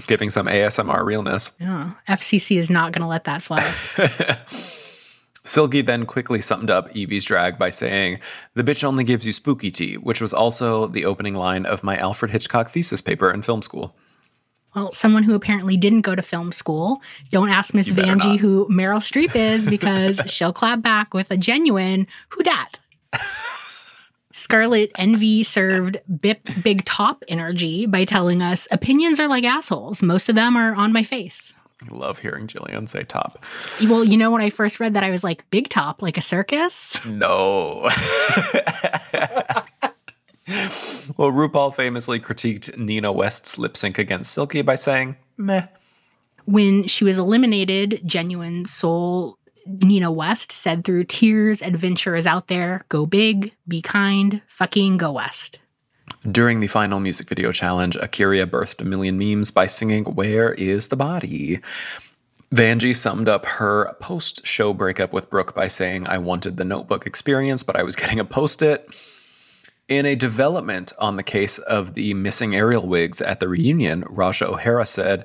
[0.06, 1.50] giving some ASMR realness.
[1.58, 1.92] Yeah.
[2.08, 3.62] FCC is not going to let that fly.
[5.44, 8.20] Silky then quickly summed up Yvie's drag by saying,
[8.54, 11.96] The bitch only gives you spooky tea, which was also the opening line of my
[11.96, 13.96] Alfred Hitchcock thesis paper in film school.
[14.74, 19.00] Well, someone who apparently didn't go to film school, don't ask Miss Vanjie who Meryl
[19.00, 22.80] Streep is because she'll clap back with a genuine who dat.
[24.30, 30.02] Scarlet Envy served bip big top energy by telling us opinions are like assholes.
[30.02, 31.54] Most of them are on my face.
[31.82, 33.44] I love hearing Jillian say top.
[33.82, 36.20] Well, you know, when I first read that, I was like, big top, like a
[36.20, 37.04] circus.
[37.06, 37.88] No.
[41.16, 45.66] well, RuPaul famously critiqued Nina West's lip sync against Silky by saying, meh.
[46.44, 52.82] When she was eliminated, genuine soul Nina West said through tears, adventure is out there.
[52.88, 55.58] Go big, be kind, fucking go west.
[56.30, 60.88] During the final music video challenge, A'keria birthed a million memes by singing Where is
[60.88, 61.60] the Body?
[62.50, 67.06] Vanjie summed up her post show breakup with Brooke by saying, I wanted the notebook
[67.06, 68.88] experience, but I was getting a post it.
[69.88, 74.48] In a development on the case of the missing Ariel wigs at the reunion, Ra'Jah
[74.48, 75.24] O'Hara said,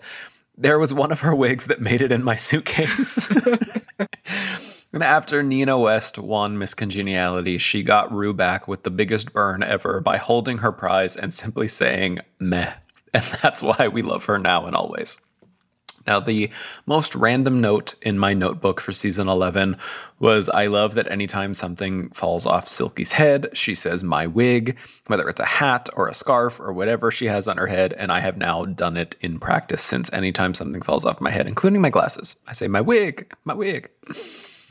[0.58, 3.30] There was one of her wigs that made it in my suitcase.
[4.94, 9.64] and after Nina West won Miss Congeniality, she got Rue back with the biggest burn
[9.64, 12.74] ever by holding her prize and simply saying, meh.
[13.16, 15.23] And that's why we love her now and always.
[16.06, 16.50] Now, the
[16.86, 19.78] most random note in my notebook for season 11
[20.20, 25.28] was I love that anytime something falls off Silky's head, she says, my wig, whether
[25.30, 27.94] it's a hat or a scarf or whatever she has on her head.
[27.94, 31.48] And I have now done it in practice since anytime something falls off my head,
[31.48, 33.90] including my glasses, I say, my wig, my wig.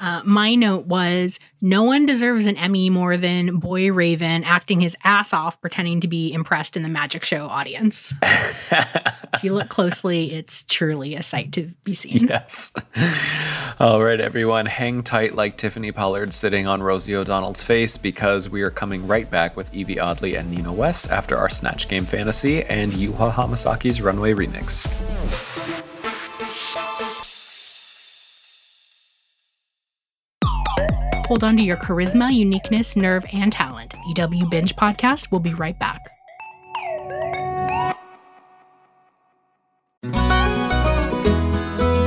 [0.03, 4.97] Uh, my note was no one deserves an Emmy more than Boy Raven acting his
[5.05, 8.13] ass off, pretending to be impressed in the magic show audience.
[8.23, 12.27] if you look closely, it's truly a sight to be seen.
[12.27, 12.73] Yes.
[13.79, 18.63] All right, everyone, hang tight like Tiffany Pollard sitting on Rosie O'Donnell's face because we
[18.63, 22.65] are coming right back with Yvie Oddly and Nina West after our Snatch Game fantasy
[22.65, 25.52] and Yuhua Hamasaki's Runway remix.
[31.33, 33.95] Hold on to your charisma, uniqueness, nerve, and talent.
[34.07, 36.11] EW Binge Podcast will be right back.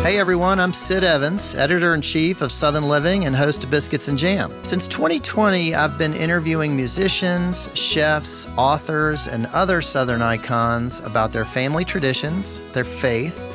[0.06, 4.08] Hey everyone, I'm Sid Evans, editor in chief of Southern Living and host of Biscuits
[4.08, 4.54] and Jam.
[4.64, 11.84] Since 2020, I've been interviewing musicians, chefs, authors, and other Southern icons about their family
[11.84, 13.55] traditions, their faith,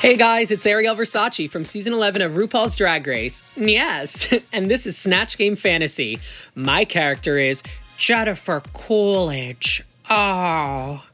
[0.00, 3.42] Hey guys, it's Ariel Versace from season 11 of RuPaul's Drag Race.
[3.56, 6.20] Yes, and this is Snatch Game Fantasy.
[6.54, 7.64] My character is
[7.96, 9.82] Jennifer Coolidge.
[10.08, 11.04] Oh.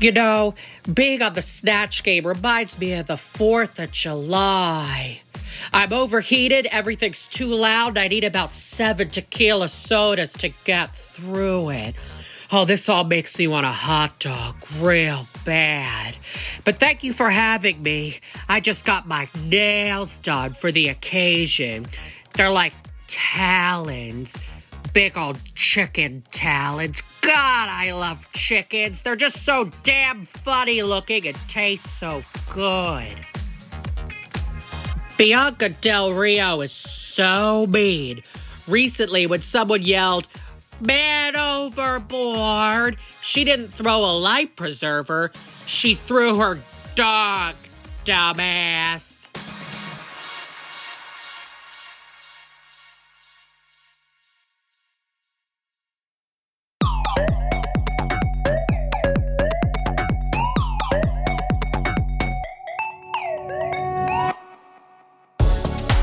[0.00, 0.54] You know,
[0.94, 5.20] being on the Snatch Game reminds me of the 4th of July.
[5.72, 11.96] I'm overheated, everything's too loud, I need about seven tequila sodas to get through it.
[12.50, 16.16] Oh, this all makes me want a hot dog real bad.
[16.64, 18.20] But thank you for having me.
[18.48, 21.84] I just got my nails done for the occasion.
[22.32, 22.72] They're like
[23.06, 24.38] talons.
[24.94, 27.02] Big old chicken talons.
[27.20, 29.02] God, I love chickens.
[29.02, 33.14] They're just so damn funny looking and taste so good.
[35.18, 38.22] Bianca Del Rio is so mean.
[38.66, 40.28] Recently, when someone yelled,
[40.80, 42.98] Man overboard.
[43.20, 45.32] She didn't throw a life preserver.
[45.66, 46.60] She threw her
[46.94, 47.56] dog,
[48.04, 49.16] dumbass.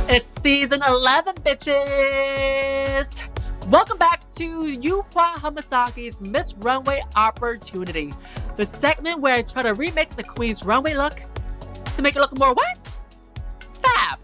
[0.08, 3.35] It's season 11, bitches!
[3.70, 8.14] Welcome back to Yuhua Hamasaki's Miss Runway Opportunity,
[8.58, 11.24] the segment where I try to remix the queen's runway look
[11.96, 13.00] to make it look more what?
[13.82, 14.20] Fab!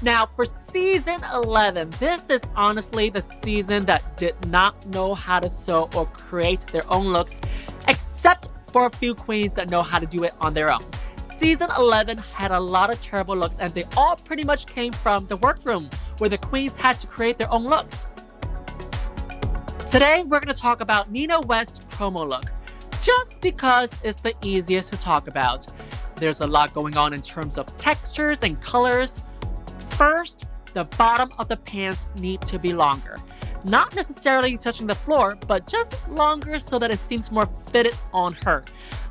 [0.00, 5.50] Now, for season 11, this is honestly the season that did not know how to
[5.50, 7.42] sew or create their own looks,
[7.88, 10.80] except for a few queens that know how to do it on their own.
[11.38, 15.26] Season 11 had a lot of terrible looks, and they all pretty much came from
[15.26, 18.06] the workroom, where the queens had to create their own looks.
[19.92, 22.44] Today, we're going to talk about Nina West's promo look,
[23.02, 25.66] just because it's the easiest to talk about.
[26.16, 29.22] There's a lot going on in terms of textures and colors.
[29.90, 33.18] First, the bottom of the pants need to be longer.
[33.64, 38.32] Not necessarily touching the floor, but just longer so that it seems more fitted on
[38.46, 38.64] her.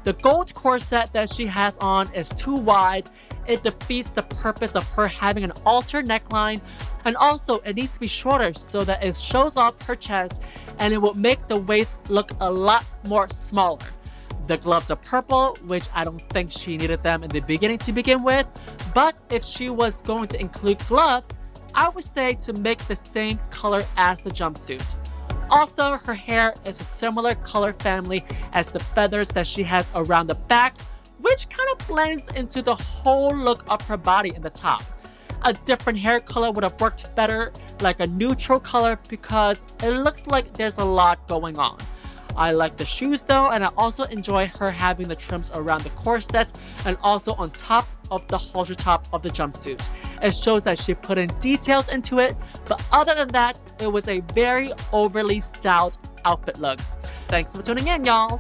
[0.03, 3.09] The gold corset that she has on is too wide.
[3.47, 6.59] It defeats the purpose of her having an altered neckline.
[7.05, 10.41] And also, it needs to be shorter so that it shows off her chest
[10.79, 13.79] and it will make the waist look a lot more smaller.
[14.47, 17.91] The gloves are purple, which I don't think she needed them in the beginning to
[17.91, 18.47] begin with.
[18.93, 21.37] But if she was going to include gloves,
[21.75, 24.95] I would say to make the same color as the jumpsuit.
[25.51, 30.27] Also, her hair is a similar color family as the feathers that she has around
[30.27, 30.77] the back,
[31.19, 34.81] which kind of blends into the whole look of her body in the top.
[35.43, 40.25] A different hair color would have worked better, like a neutral color, because it looks
[40.25, 41.77] like there's a lot going on.
[42.35, 45.89] I like the shoes though, and I also enjoy her having the trims around the
[45.91, 46.53] corset
[46.85, 49.87] and also on top of the halter top of the jumpsuit.
[50.21, 52.35] It shows that she put in details into it,
[52.67, 56.79] but other than that, it was a very overly styled outfit look.
[57.27, 58.39] Thanks for tuning in, y'all.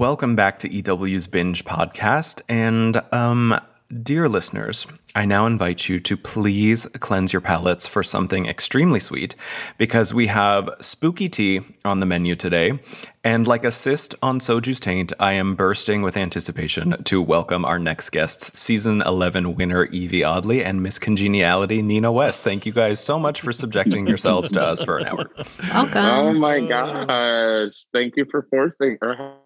[0.00, 2.40] Welcome back to EW's Binge podcast.
[2.48, 3.60] And, um,
[4.02, 9.36] dear listeners, I now invite you to please cleanse your palates for something extremely sweet
[9.76, 12.80] because we have spooky tea on the menu today.
[13.22, 17.78] And like a cyst on Soju's taint, I am bursting with anticipation to welcome our
[17.78, 22.42] next guests, season 11 winner Yvie Oddly and Miss Congeniality Nina West.
[22.42, 25.30] Thank you guys so much for subjecting yourselves to us for an hour.
[25.74, 26.04] Welcome.
[26.06, 27.84] Oh my gosh.
[27.92, 29.36] Thank you for forcing or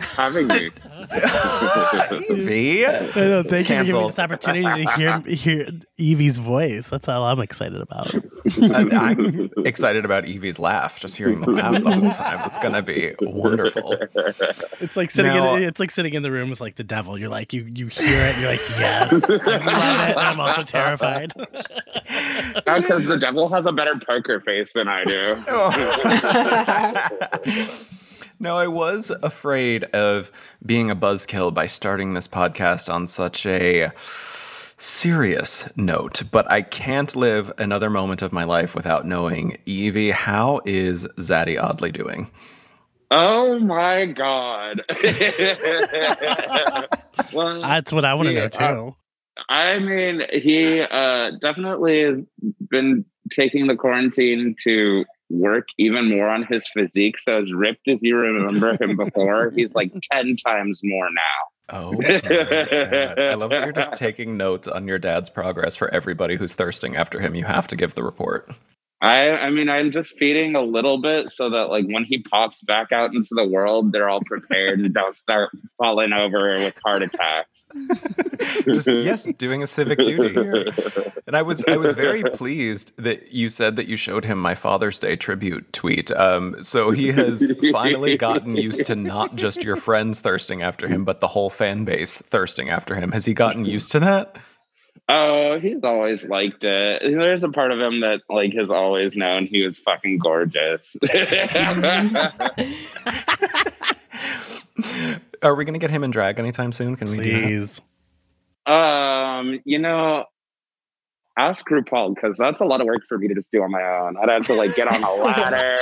[0.00, 0.70] having me.
[2.30, 2.86] Yvie?
[2.86, 4.10] I know, thank you for giving me Canceled.
[4.12, 5.66] this opportunity to hear hear
[5.98, 6.88] Yvie's voice.
[6.88, 8.14] That's all I'm excited about.
[8.14, 12.46] I- I'm excited about Yvie's laugh, just hearing the laugh the whole time.
[12.46, 13.96] It's going to be wonderful.
[14.80, 17.18] It's like sitting Now- in it's like sitting in the room with like the devil.
[17.18, 19.12] You're like you you hear it, you're like, yes.
[19.12, 20.16] I love it.
[20.16, 21.32] I'm also terrified.
[22.64, 25.36] Because the devil has a better poker face than I do.
[25.48, 25.70] Oh.
[28.38, 30.30] No, I was afraid of
[30.64, 33.92] being a buzzkill by starting this podcast on such a
[34.76, 40.60] serious note, but I can't live another moment of my life without knowing Yvie, how
[40.66, 42.30] is Zaddy Oddly doing?
[43.10, 44.82] Oh my god.
[47.32, 48.94] well, That's what I want to know too.
[49.48, 52.20] I mean, he uh, definitely has
[52.68, 57.18] been taking the quarantine to work even more on his physique.
[57.20, 61.20] So as ripped as you remember him before, he's like 10 times more now.
[61.68, 61.92] Oh.
[62.00, 66.96] I love that you're just taking notes on your dad's progress for everybody who's thirsting
[66.96, 67.34] after him.
[67.34, 68.50] You have to give the report.
[69.02, 72.62] I I mean I'm just feeding a little bit so that like when he pops
[72.62, 77.02] back out into the world, they're all prepared and don't start falling over with heart
[77.02, 77.55] attacks.
[78.64, 80.66] just yes, doing a civic duty here.
[81.26, 84.54] And I was I was very pleased that you said that you showed him my
[84.54, 86.10] Father's Day tribute tweet.
[86.10, 91.04] Um, so he has finally gotten used to not just your friends thirsting after him,
[91.04, 93.12] but the whole fan base thirsting after him.
[93.12, 94.36] Has he gotten used to that?
[95.08, 97.02] Oh, he's always liked it.
[97.02, 100.96] There's a part of him that like has always known he was fucking gorgeous.
[105.46, 106.96] Are we gonna get him in drag anytime soon?
[106.96, 107.42] Can we do that?
[107.46, 107.80] Please.
[108.66, 110.24] um, you know,
[111.38, 113.82] ask RuPaul because that's a lot of work for me to just do on my
[113.82, 114.16] own.
[114.16, 115.78] I'd have to like get on a ladder.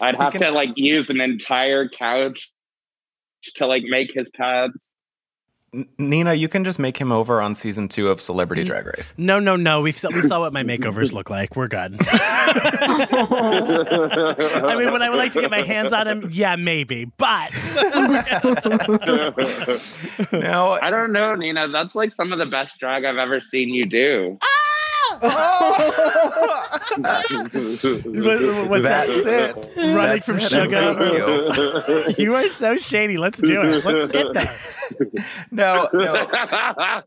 [0.00, 2.52] I'd have can- to like use an entire couch
[3.56, 4.87] to like make his pads.
[5.74, 9.12] N- Nina, you can just make him over on season two of Celebrity Drag Race.
[9.18, 9.80] No, no, no.
[9.82, 11.56] We saw, we saw what my makeovers look like.
[11.56, 11.96] We're good.
[12.00, 13.06] I
[14.78, 16.28] mean, would I would like to get my hands on him?
[16.32, 17.04] Yeah, maybe.
[17.04, 17.50] But
[20.32, 21.68] Now, I don't know, Nina.
[21.68, 24.36] That's like some of the best drag I've ever seen you do.
[24.40, 24.48] what-
[28.68, 29.08] what's that?
[29.08, 29.68] it.
[29.76, 30.50] Running That's from it.
[30.50, 32.14] sugar.
[32.18, 32.24] You.
[32.24, 33.16] You are so shady.
[33.18, 33.84] Let's do it.
[33.84, 34.50] Let's get there.
[35.50, 36.26] No, no.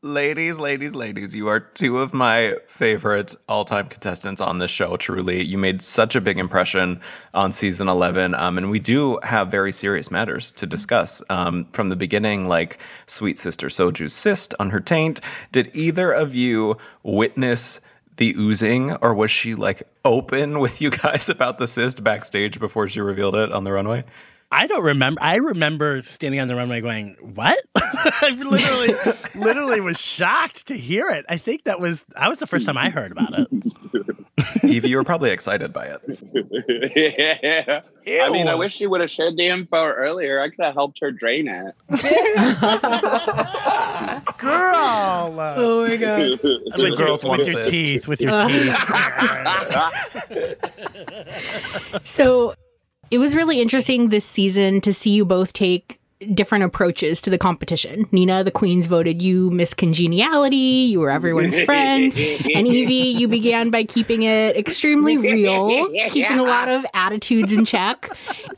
[0.04, 4.98] ladies, ladies, ladies, you are two of my favorite all time contestants on this show,
[4.98, 5.44] truly.
[5.44, 7.02] You made such a big impression
[7.34, 8.36] on season 11.
[8.36, 11.24] Um, and we do have very serious matters to discuss.
[11.30, 15.20] Um, from the beginning, like Sweet Sister Soju's cyst on her taint.
[15.52, 17.82] Did either of you witness
[18.22, 22.88] the oozing, or was she like open with you guys about the cyst backstage before
[22.88, 24.04] she revealed it on the runway?
[24.52, 25.20] I don't remember.
[25.24, 28.94] I remember standing on the runway going, "What?" I literally,
[29.36, 31.26] literally was shocked to hear it.
[31.30, 33.48] I think that was that was the first time I heard about it.
[34.64, 36.02] Yvie, you were probably excited by it.
[38.06, 38.24] yeah.
[38.26, 40.42] I mean, I wish she would have shared the info earlier.
[40.42, 41.76] I could have helped her drain it.
[44.38, 46.30] Girl, Oh my god.
[46.30, 46.42] with,
[46.76, 47.72] Two your, girls, one with your cyst.
[47.72, 48.76] teeth, with your teeth.
[52.04, 52.54] So
[53.10, 56.00] it was really interesting this season to see you both take
[56.34, 58.08] different approaches to the competition.
[58.12, 62.14] Nina, the queens voted you Miss Congeniality, you were everyone's friend.
[62.16, 67.66] and Yvie, you began by keeping it extremely real, keeping a lot of attitudes in
[67.66, 68.10] check.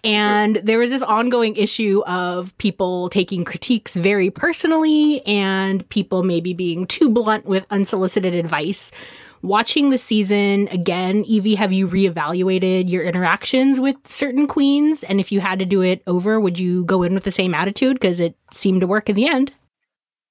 [0.03, 6.53] And there was this ongoing issue of people taking critiques very personally and people maybe
[6.53, 8.91] being too blunt with unsolicited advice
[9.43, 15.03] watching the season again, Yvie, have you reevaluated your interactions with certain queens?
[15.03, 17.53] And if you had to do it over, would you go in with the same
[17.53, 17.95] attitude?
[17.95, 19.53] Because it seemed to work in the end.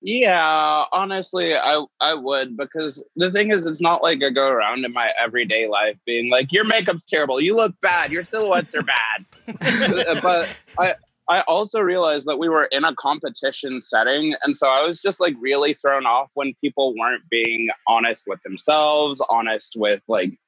[0.05, 4.85] Yeah, honestly, I I would because the thing is, it's not like I go around
[4.85, 7.41] in my everyday life being like, "Your makeup's terrible.
[7.41, 8.11] You look bad.
[8.11, 9.27] Your silhouettes are bad."
[9.63, 10.49] Uh, but
[10.79, 10.95] I
[11.33, 14.35] I also realized that we were in a competition setting.
[14.43, 18.43] And so I was just like really thrown off when people weren't being honest with
[18.43, 20.39] themselves, honest with like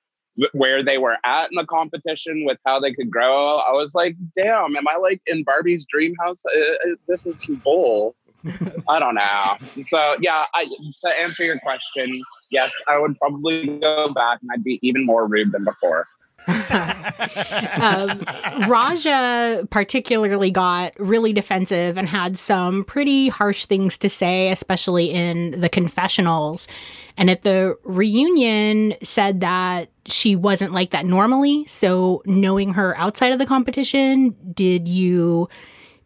[0.53, 3.57] where they were at in the competition, with how they could grow.
[3.61, 6.43] I was like, damn, am I like in Barbie's dream house?
[6.45, 8.15] Uh, this is bull.
[8.91, 9.57] I don't know.
[9.87, 12.21] So yeah, I, to answer your question,
[12.51, 16.07] yes, I would probably go back and I'd be even more rude than before
[16.47, 18.21] um,
[18.69, 25.59] Ra'Jah particularly got really defensive and had some pretty harsh things to say, especially in
[25.59, 26.69] the confessionals.
[27.17, 31.65] And at the reunion, said that she wasn't like that normally.
[31.67, 35.49] So, knowing her outside of the competition, did you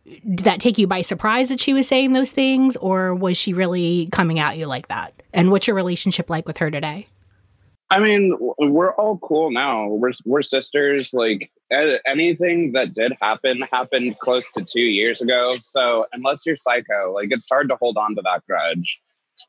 [0.07, 3.53] did that take you by surprise that she was saying those things, or was she
[3.53, 5.15] really coming at you like that?
[5.35, 7.09] And what's your relationship like with her today?
[7.91, 9.87] I mean, we're all cool now.
[9.89, 11.15] We're we're sisters.
[11.15, 15.57] Like anything that did happen happened close to two years ago.
[15.63, 19.01] So unless you're psycho, like it's hard to hold on to that grudge.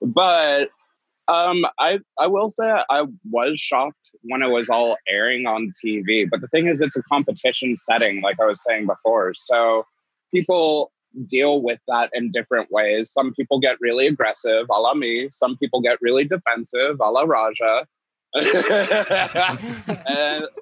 [0.02, 0.70] But
[1.28, 6.26] um, I I will say I was shocked when it was all airing on TV.
[6.30, 9.34] But the thing is, it's a competition setting, like I was saying before.
[9.36, 9.86] So
[10.34, 10.94] people
[11.28, 13.12] deal with that in different ways.
[13.12, 15.28] Some people get really aggressive, a la me.
[15.32, 17.84] Some people get really defensive, a la Ra'Jah
[18.36, 18.47] and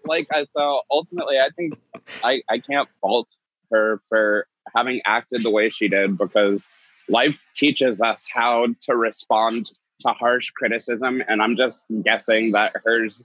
[0.05, 1.78] like so ultimately i think
[2.24, 3.28] i i can't fault
[3.70, 6.65] her for having acted the way she did because
[7.09, 13.22] life teaches us how to respond to harsh criticism and i'm just guessing that hers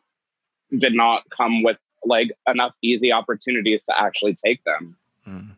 [0.77, 5.51] did not come with like enough easy opportunities to actually take them mm.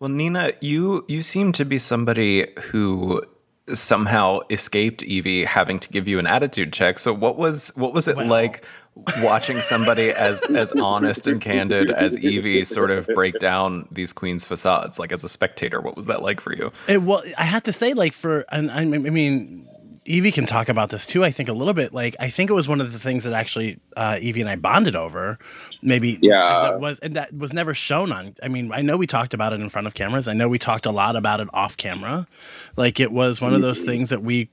[0.00, 3.24] well nina you you seem to be somebody who
[3.72, 6.98] somehow escaped Yvie having to give you an attitude check.
[6.98, 8.64] So what was what was it like
[9.22, 14.44] watching somebody as as honest and candid as Yvie sort of break down these queens'
[14.44, 14.98] facades?
[14.98, 16.72] Like as a spectator, what was that like for you?
[16.88, 19.68] It, well, I have to say, like for and I mean,
[20.06, 21.24] Yvie can talk about this too.
[21.24, 21.92] I think a little bit.
[21.92, 24.56] Like I think it was one of the things that actually uh, Yvie and I
[24.56, 25.38] bonded over.
[25.82, 28.34] Maybe yeah, that was and that was never shown on.
[28.42, 30.28] I mean, I know we talked about it in front of cameras.
[30.28, 32.26] I know we talked a lot about it off camera.
[32.76, 34.48] Like it was one of those things that we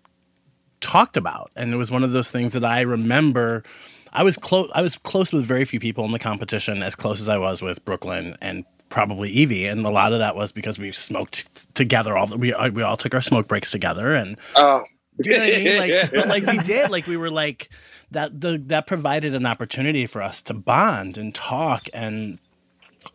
[0.81, 3.63] talked about, and it was one of those things that I remember.
[4.11, 4.69] I was close.
[4.73, 7.61] I was close with very few people in the competition, as close as I was
[7.61, 11.47] with Brooke Lynn and probably Yvie, and a lot of that was because we smoked
[11.73, 12.15] together.
[12.15, 14.83] All we we all took our smoke breaks together, and oh.
[15.17, 15.77] You know what I mean?
[15.77, 17.69] Like, but like we did, like we were like
[18.11, 18.39] that.
[18.39, 22.39] The that provided an opportunity for us to bond and talk and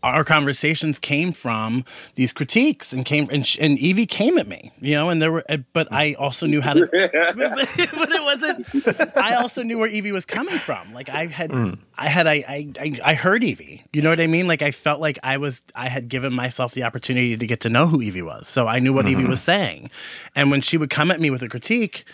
[0.03, 1.85] our conversations came from
[2.15, 5.45] these critiques and came and, and Yvie came at me, you know, and there were,
[5.73, 10.25] but I also knew how to, but, it wasn't, I also knew where Yvie was
[10.25, 10.93] coming from.
[10.93, 11.79] Like I had, mm.
[11.97, 12.45] I had, I,
[12.79, 14.47] I, I heard Yvie, you know what I mean?
[14.47, 17.69] Like I felt like I was, I had given myself the opportunity to get to
[17.69, 18.47] know who Yvie was.
[18.49, 19.21] So I knew what mm-hmm.
[19.23, 19.91] Yvie was saying.
[20.37, 22.05] And when she would come at me with a critique,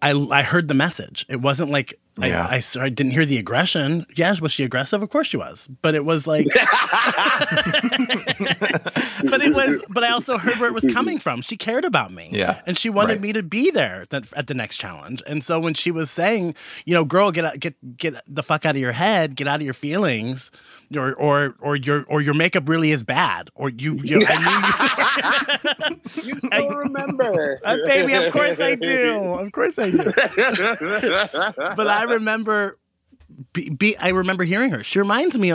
[0.00, 1.26] I, I heard the message.
[1.28, 2.46] It wasn't like yeah.
[2.46, 4.06] I, I, I, didn't hear the aggression.
[4.16, 5.02] Yeah, was she aggressive?
[5.02, 5.68] Of course she was.
[5.82, 6.60] But it was like, but
[9.40, 9.84] it was.
[9.88, 11.42] But I also heard where it was coming from.
[11.42, 12.30] She cared about me.
[12.32, 13.20] Yeah, and she wanted right.
[13.20, 15.22] me to be there at the next challenge.
[15.26, 16.54] And so when she was saying,
[16.84, 19.56] you know, girl, get out, get get the fuck out of your head, get out
[19.56, 20.50] of your feelings
[20.96, 23.94] or or or your or your makeup really is bad, or you.
[24.02, 28.14] you, I knew you, you still I, remember, uh, baby.
[28.14, 29.16] Of course I do.
[29.16, 30.02] Of course I do.
[31.76, 32.78] but I remember,
[33.52, 34.82] be, be, I remember hearing her.
[34.82, 35.54] She reminds me.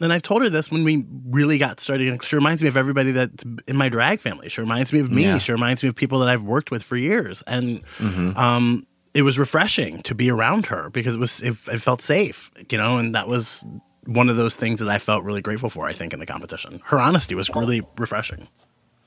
[0.00, 2.24] And I've told her this when we really got started.
[2.24, 4.48] She reminds me of everybody that's in my drag family.
[4.48, 5.22] She reminds me of me.
[5.22, 5.38] Yeah.
[5.38, 7.44] She reminds me of people that I've worked with for years.
[7.46, 8.36] And mm-hmm.
[8.36, 12.50] um, it was refreshing to be around her because it was it, it, felt safe,
[12.68, 13.64] you know, and that was
[14.06, 16.80] one of those things that I felt really grateful for, I think, in the competition.
[16.86, 18.48] Her honesty was really refreshing.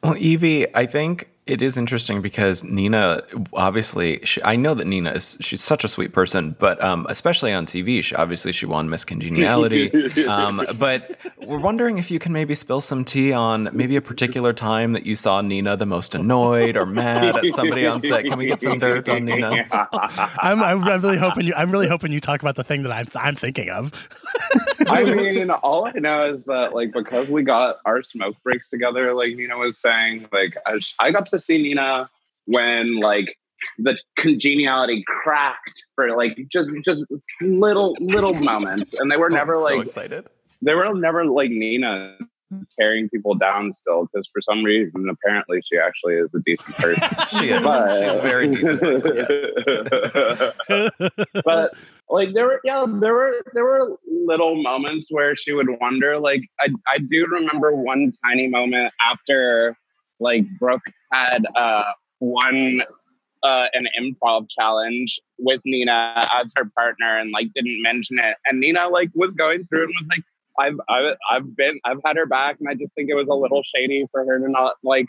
[0.04, 3.22] Well, Yvie, I think It is interesting because Nina,
[3.54, 7.54] obviously, she, I know that Nina is she's such a sweet person, but um, especially
[7.54, 10.26] on TV, she obviously she won Miss Congeniality.
[10.28, 14.54] um, but we're wondering if you can maybe spill some tea on maybe a particular
[14.54, 18.26] time that you saw Nina the most annoyed or mad at somebody on set.
[18.26, 19.68] Can we get some dirt on Nina?
[20.40, 21.54] I'm, I'm really hoping you.
[21.56, 24.10] I'm really hoping you talk about the thing that I'm I'm thinking of.
[24.88, 29.14] I mean, all I know is that like because we got our smoke breaks together,
[29.14, 32.10] like Nina was saying, like I, I got to see Nina
[32.46, 33.36] when like
[33.80, 37.04] the congeniality cracked for like just just
[37.42, 40.28] little little moments, and they were oh, never so like excited.
[40.62, 42.18] they were never like Nina
[42.80, 47.10] tearing people down still because for some reason apparently she actually is a decent person
[47.40, 47.62] She is.
[47.62, 49.16] But- She's a very decent person.
[49.16, 50.52] Yes.
[51.44, 51.74] but
[52.10, 56.42] like there were yeah there were there were little moments where she would wonder like
[56.60, 59.76] I, I do remember one tiny moment after
[60.20, 61.84] like Brooke had uh
[62.20, 62.82] won
[63.44, 68.60] uh an improv challenge with Nina as her partner and like didn't mention it and
[68.60, 70.24] Nina like was going through and was like
[70.58, 73.34] I've I've I've been I've had her back and I just think it was a
[73.36, 75.06] little shady for her to not like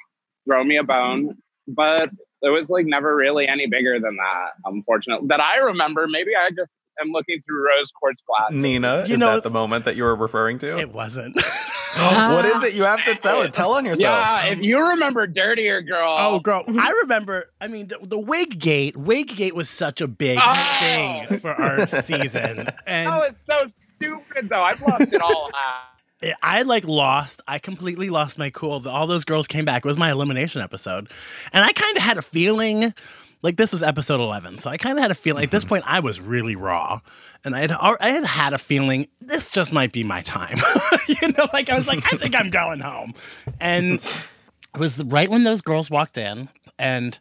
[0.47, 1.37] throw me a bone
[1.69, 2.11] but
[2.43, 6.51] it was like never really any bigger than that unfortunately that I remember maybe I
[6.51, 9.97] just am looking through rose quartz glasses Nina, You is know- that the moment that
[9.97, 10.79] you were referring to?
[10.79, 11.39] It wasn't.
[11.97, 12.67] what is uh-huh.
[12.67, 12.75] it?
[12.75, 13.53] You have to tell it.
[13.53, 14.17] Tell on yourself.
[14.17, 17.51] yeah if you remember dirtier girl Oh, girl, I remember.
[17.61, 18.97] I mean, the, the wig gate.
[18.97, 20.55] Wig gate was such a big Oh.
[20.81, 25.97] thing for our season, and oh it's so stupid though I've lost it all out
[26.21, 27.43] it- I like lost.
[27.47, 28.87] I completely lost my cool.
[28.89, 29.85] All those girls came back.
[29.85, 31.09] It was my elimination episode,
[31.53, 32.95] and I kind of had a feeling.
[33.43, 35.45] Like this was episode eleven, so I kind of had a feeling.
[35.45, 35.68] At this mm-hmm.
[35.68, 37.01] point, I was really raw,
[37.45, 40.59] and I had I had had a feeling this just might be my time.
[41.09, 43.14] you know, like I was like, I think I'm going home,
[43.61, 47.18] and it was right when those girls walked in, and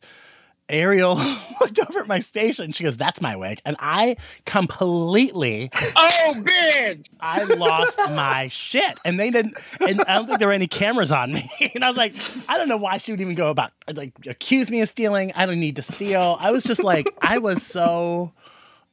[0.69, 1.15] Ariel
[1.61, 2.71] looked over at my station.
[2.71, 8.97] She goes, "That's my wig," and I completely oh bitch I lost my shit.
[9.05, 9.55] And they didn't,
[9.87, 11.51] and I don't think there were any cameras on me.
[11.75, 12.13] And I was like,
[12.47, 15.33] I don't know why she would even go about, like, accuse me of stealing.
[15.35, 16.37] I don't need to steal.
[16.39, 18.31] I was just like, I was so.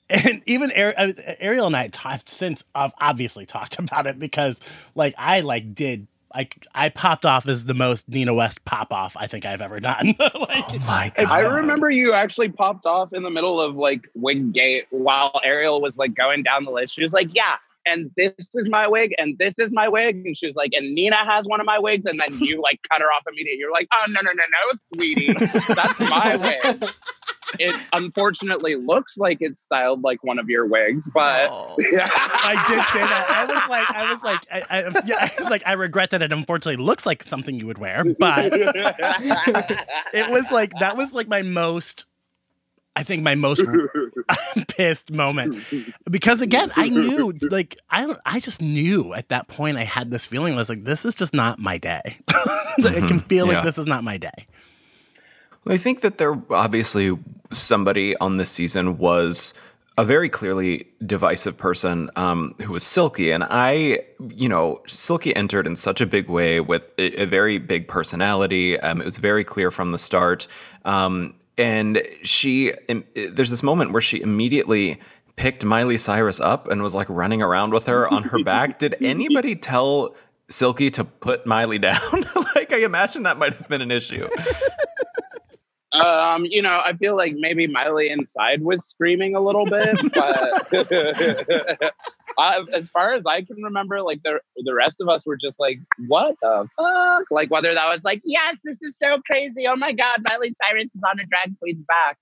[0.09, 4.59] And even uh, Ariel and I have since I've obviously talked about it because,
[4.95, 9.17] like, I like did like I popped off as the most Nina West pop off
[9.19, 10.15] I think I've ever done.
[10.19, 11.27] like, Oh my god!
[11.27, 15.81] I remember you actually popped off in the middle of like wig gate while Ariel
[15.81, 16.95] was like going down the list.
[16.95, 17.57] She was like, "Yeah,
[17.87, 20.95] and this is my wig, and this is my wig," and she was like, "And
[20.95, 23.59] Nina has one of my wigs," and then you like cut her off immediately.
[23.59, 25.33] You're like, "Oh no, no, no, no, sweetie,
[25.75, 26.85] that's my wig."
[27.59, 31.77] It unfortunately looks like it's styled like one of your wigs, but Oh.
[31.81, 33.27] I did say that.
[33.31, 36.23] I was like, I was like, I, I, yeah, I was like, I regret that
[36.23, 41.29] it unfortunately looks like something you would wear, but it was like that was like
[41.29, 42.07] my most
[42.95, 43.63] I think my most
[44.69, 45.57] pissed moment.
[46.11, 50.27] Because again I knew like I I just knew at that point I had this
[50.27, 50.55] feeling.
[50.55, 52.19] I was like this is just not my day.
[52.29, 53.55] I can feel yeah.
[53.55, 54.47] like this is not my day.
[55.65, 57.17] Well, I think that there obviously
[57.53, 59.55] somebody on this season was
[59.99, 64.01] a very clearly divisive person um, who was Silky, and I,
[64.35, 68.81] you know, Silky entered in such a big way with a, a very big personality.
[68.81, 70.47] Um, it was very clear from the start,
[70.87, 72.73] um, and she.
[73.15, 75.01] there's this moment where she immediately
[75.37, 78.79] picked Miley Cyrus up and was like running around with her on her back.
[78.79, 80.15] Did anybody tell?
[80.49, 82.01] Silky to put Miley down?
[82.55, 84.29] like I imagine that might have been an issue.
[85.93, 90.71] Um, you know, I feel like maybe Miley inside was screaming a little bit, but
[92.39, 95.59] I, as far as I can remember, like the the rest of us were just
[95.61, 99.67] like, "What the fuck?" Like whether that was like, "Yes, this is so crazy!
[99.67, 102.19] Oh my god, Miley Cyrus is on a drag queen's back,"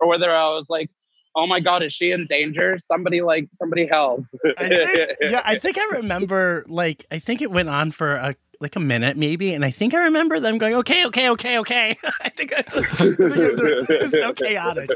[0.00, 0.90] or whether I was like,
[1.34, 2.76] "Oh my god, is she in danger?
[2.78, 4.24] Somebody like somebody help!"
[4.58, 8.36] I think, yeah, I think I remember like I think it went on for a
[8.60, 11.96] like a minute maybe, and I think I remember them going, "Okay, okay, okay, okay."
[12.20, 14.90] I think, it was so chaotic.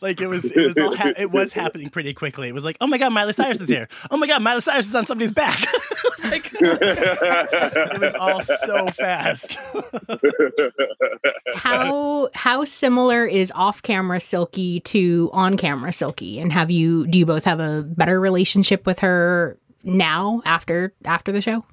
[0.00, 2.48] Like it was, it was all, ha- it was happening pretty quickly.
[2.48, 3.88] It was like, "Oh my god, Miley Cyrus is here!
[4.10, 8.42] Oh my god, Miley Cyrus is on somebody's back!" it was like it was all
[8.42, 9.56] so fast.
[11.54, 16.38] how how similar is off camera Silky to on camera Silky?
[16.40, 21.32] And have you do you both have a better relationship with her now after after
[21.32, 21.64] the show?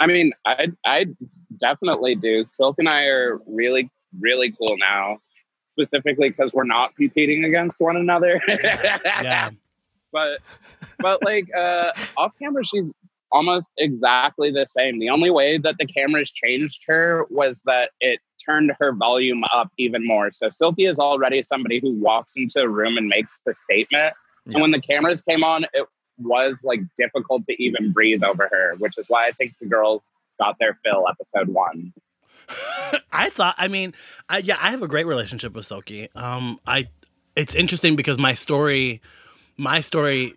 [0.00, 1.06] I mean, I I
[1.60, 2.44] definitely do.
[2.46, 5.18] Silk and I are really really cool now,
[5.72, 8.40] specifically because we're not competing against one another.
[8.48, 9.50] yeah,
[10.12, 10.40] but
[10.98, 12.90] but like uh, off camera, she's
[13.32, 14.98] almost exactly the same.
[14.98, 19.70] The only way that the cameras changed her was that it turned her volume up
[19.78, 20.30] even more.
[20.32, 24.14] So Silky is already somebody who walks into a room and makes the statement.
[24.46, 24.54] Yeah.
[24.54, 25.86] And when the cameras came on, it
[26.20, 30.02] was like difficult to even breathe over her, which is why I think the girls
[30.38, 31.92] got their fill episode one.
[33.12, 33.54] I thought.
[33.58, 33.94] I mean,
[34.28, 36.08] I, yeah, I have a great relationship with Silky.
[36.14, 36.88] Um, I.
[37.36, 39.00] It's interesting because my story,
[39.56, 40.34] my story,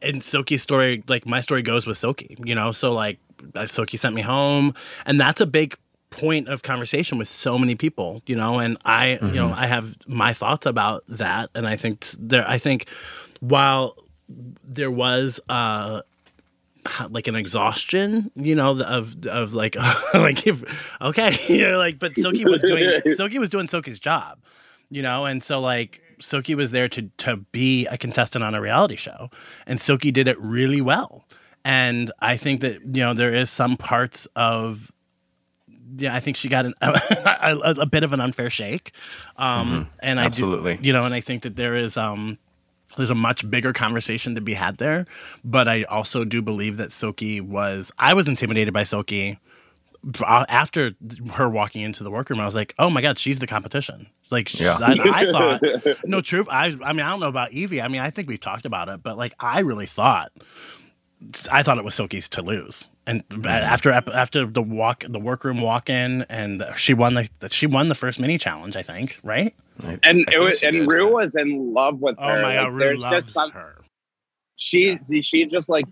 [0.00, 2.36] and Silky's story, like my story goes with Silky.
[2.38, 3.18] You know, so like
[3.54, 4.74] uh, Silky sent me home,
[5.04, 5.76] and that's a big
[6.10, 8.22] point of conversation with so many people.
[8.26, 12.06] You know, and I, you know, I have my thoughts about that, and I think
[12.18, 12.48] there.
[12.48, 12.86] I think
[13.40, 13.96] while
[14.28, 16.02] there was uh
[17.10, 19.76] like an exhaustion, you know, of of like
[20.14, 20.62] like if
[21.00, 24.38] okay, you know, like but Silky was doing Silky was doing Silky's job,
[24.90, 28.60] you know, and so like Silky was there to to be a contestant on a
[28.60, 29.30] reality show,
[29.66, 31.26] and Silky did it really well,
[31.64, 34.92] and I think that you know there is some parts of.
[35.98, 38.92] Yeah, I think she got an, a, a, a bit of an unfair shake,
[39.36, 40.78] um, and I do- Absolutely.
[40.82, 42.38] you know, and I think that there is um,
[42.96, 45.06] there's a much bigger conversation to be had there.
[45.44, 49.38] But I also do believe that Silky was, I was intimidated by Silky
[50.22, 50.92] after
[51.32, 52.40] her walking into the workroom.
[52.40, 54.08] I was like, oh my God, she's the competition.
[54.30, 54.78] Like, Yeah.
[54.80, 55.62] I, I thought,
[56.04, 56.48] no, truth.
[56.50, 57.82] I, I mean, I don't know about Yvie.
[57.82, 60.32] I mean, I think we've talked about it, but like, I really thought,
[61.50, 62.88] I thought it was Silky's to lose.
[63.06, 63.46] And mm-hmm.
[63.46, 67.94] after after the walk, the workroom walk in, and she won the she won the
[67.94, 69.54] first mini challenge, I think, right?
[69.84, 71.12] I- And I it was and did, Rue yeah.
[71.12, 72.32] was in love with oh her.
[72.32, 72.42] Oh her.
[72.42, 73.84] my Like, God, Rue loves just some, her.
[74.56, 75.86] she she just like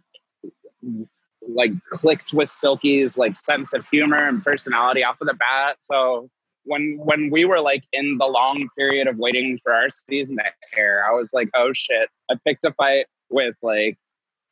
[1.47, 5.77] like clicked with Silky's like sense of humor and personality off of the bat.
[5.85, 6.31] So
[6.65, 10.45] when when we were like in the long period of waiting for our season to
[10.79, 12.09] air, I was like, oh shit!
[12.31, 13.99] I picked a fight with like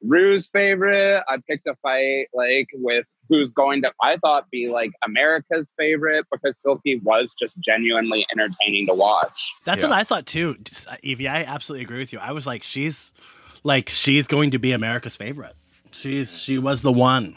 [0.02, 1.22] Rue's favorite.
[1.28, 6.26] I picked a fight like with who's going to I thought be like America's favorite
[6.30, 9.40] because Silky was just genuinely entertaining to watch.
[9.64, 9.90] That's Yeah.
[9.90, 11.28] what I thought too, Just, uh, Yvie.
[11.30, 12.18] I absolutely agree with you.
[12.18, 13.12] I was like, she's
[13.64, 15.54] like she's going to be America's favorite.
[15.92, 17.36] She's she was the one.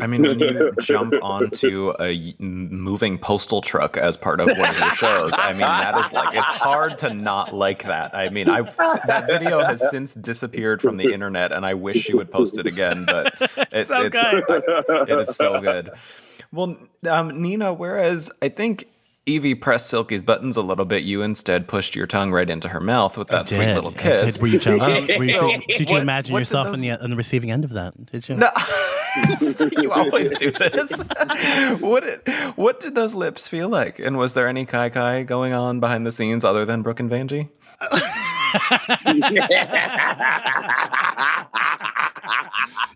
[0.00, 4.78] I mean, when you jump onto a moving postal truck as part of one of
[4.78, 8.14] your shows, I mean, that is like, it's hard to not like that.
[8.14, 8.62] I mean, I
[9.06, 12.66] that video has since disappeared from the internet, and I wish she would post it
[12.66, 13.34] again, but
[13.72, 14.44] it, So it's, good.
[15.08, 15.90] it is so good.
[16.52, 16.76] Well,
[17.10, 18.86] um, Nina, whereas I think
[19.26, 22.80] Yvie pressed Silky's buttons a little bit, you instead pushed your tongue right into her
[22.80, 24.40] mouth with that sweet little kiss.
[24.40, 25.10] Were you jealous?
[25.10, 27.10] Um, Were you so did you what- imagine what did yourself those- on the on
[27.10, 28.06] the receiving end of that?
[28.06, 28.36] Did you?
[28.36, 28.48] No.
[29.78, 30.98] you always do this.
[31.80, 33.98] what did, what did those lips feel like?
[33.98, 37.10] And was there any kai kai going on behind the scenes other than Brooke and
[37.10, 37.50] Vanjie?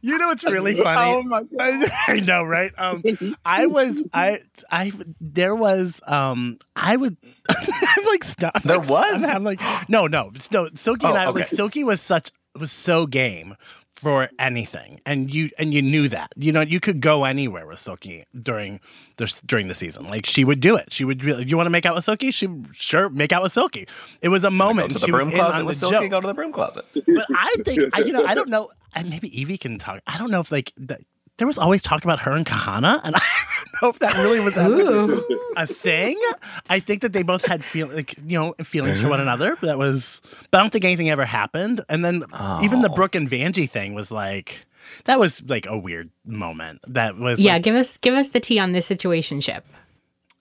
[0.02, 1.12] You know what's really funny?
[1.12, 2.72] Oh my I, I know, right?
[2.78, 3.02] Um,
[3.44, 4.38] I was, I,
[4.70, 7.18] I, there was, um, I would,
[7.48, 8.62] I'm like, stop.
[8.62, 9.24] There like, was?
[9.24, 10.68] I'm like, no, no, no.
[10.74, 11.56] Silky and Oh, I, like, okay.
[11.56, 13.56] Silky was such, was so game
[14.00, 16.32] for anything, and you, and you knew that.
[16.36, 18.80] You know, you could go anywhere with Silky during
[19.18, 20.08] the during the season.
[20.08, 20.92] Like she would do it.
[20.92, 21.18] She would.
[21.18, 22.30] be like, You want to make out with Silky?
[22.30, 23.86] She sure make out with Silky.
[24.22, 24.92] It was a Go moment.
[24.92, 25.96] to the she was broom closet with Silky.
[25.96, 26.84] joke Go to the broom closet.
[26.94, 28.70] but I think I, you know I don't know.
[28.94, 30.00] And maybe Yvie can talk.
[30.06, 30.98] I don't know if like the,
[31.40, 34.40] there was always talk about her and Kahanna, and I don't know if that really
[34.40, 35.20] was ever
[35.56, 36.20] a thing.
[36.68, 39.56] I think that they both had feel like you know feelings for one another.
[39.62, 40.20] That was,
[40.50, 41.82] but I don't think anything ever happened.
[41.88, 42.22] And then
[42.62, 42.94] even the Oh.
[42.94, 44.66] Brooke and Vanjie thing was like
[45.06, 46.80] that was like a weird moment.
[46.86, 49.62] That was Yeah, like, give us give us the tea on this situationship.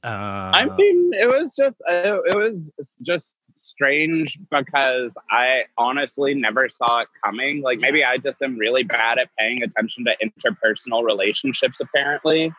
[0.03, 2.71] uh, I mean, it was just it, it was
[3.01, 3.35] just
[3.79, 7.61] strange because I honestly never saw it coming.
[7.61, 12.51] Like maybe I just am really bad at paying attention to interpersonal relationships, apparently.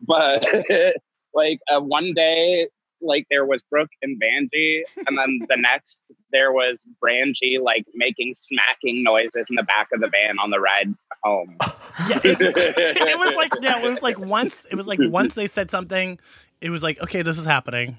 [0.00, 0.44] But
[1.34, 2.68] like uh, one day,
[3.00, 6.02] like there was Brooke and Vanjie, and then the next
[6.32, 10.58] there was Brangie like making smacking noises in the back of the van on the
[10.58, 11.56] ride home.
[12.08, 15.46] yeah, it, it was like yeah, it was like once it was like once they
[15.46, 16.18] said something,
[16.60, 17.98] it was like okay, this is happening.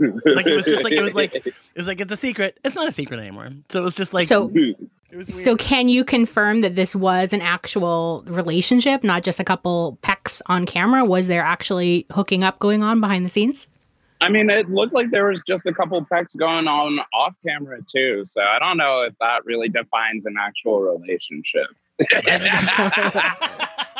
[0.00, 2.58] Like it was just like it was like it was like it's a secret.
[2.64, 3.50] It's not a secret anymore.
[3.68, 7.32] So it was just like so it was so can you confirm that this was
[7.32, 11.04] an actual relationship, not just a couple pecks on camera?
[11.04, 13.68] Was there actually hooking up going on behind the scenes?
[14.22, 17.80] I mean, it looked like there was just a couple pecks going on off camera
[17.82, 18.24] too.
[18.26, 21.68] So I don't know if that really defines an actual relationship.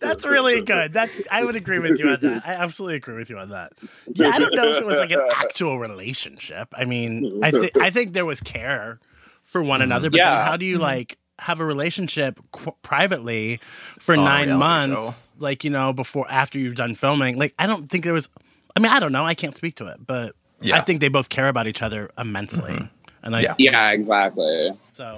[0.00, 0.92] That's really good.
[0.92, 2.42] That's I would agree with you on that.
[2.46, 3.72] I absolutely agree with you on that.
[4.08, 6.68] Yeah, I don't know if it was like an actual relationship.
[6.72, 9.00] I mean, I think I think there was care
[9.42, 9.84] for one mm-hmm.
[9.84, 10.82] another, but then how do you mm-hmm.
[10.82, 13.60] like have a relationship qu- privately
[13.98, 17.36] for a nine months, like you know, before after you've done filming.
[17.36, 18.28] Like I don't think there was.
[18.74, 19.24] I mean, I don't know.
[19.24, 20.76] I can't speak to it, but Yeah.
[20.76, 23.08] I think they both care about each other immensely, mm-hmm.
[23.22, 23.54] and like Yeah.
[23.58, 24.72] Yeah, exactly.
[24.92, 25.14] so.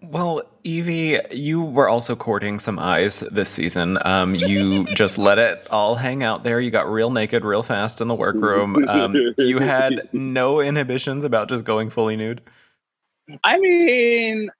[0.00, 3.98] Well, Yvie, you were also courting some eyes this season.
[4.04, 6.60] Um, you just let it all hang out there.
[6.60, 8.88] You got real naked real fast in the workroom.
[8.88, 12.40] Um, you had no inhibitions about just going fully nude.
[13.44, 14.50] I mean,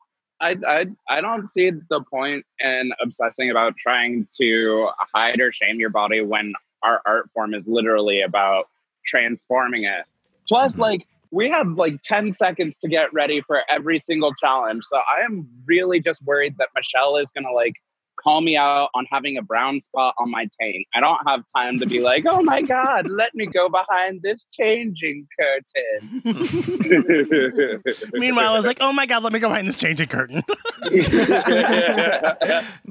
[0.40, 5.80] I, I I don't see the point in obsessing about trying to hide or shame
[5.80, 8.68] your body when our art form is literally about
[9.06, 10.04] transforming it.
[10.48, 10.80] Plus, Mhm.
[10.80, 14.84] like we have like 10 seconds to get ready for every single challenge.
[14.84, 17.74] So I am really just worried that Michelle is gonna like
[18.22, 20.86] call me out on having a brown spot on my taint.
[20.94, 24.44] I don't have time to be like, oh my god, let me go behind this
[24.50, 26.22] changing curtain.
[28.12, 30.42] Meanwhile, I was like, "Oh my god, let me go behind this changing curtain."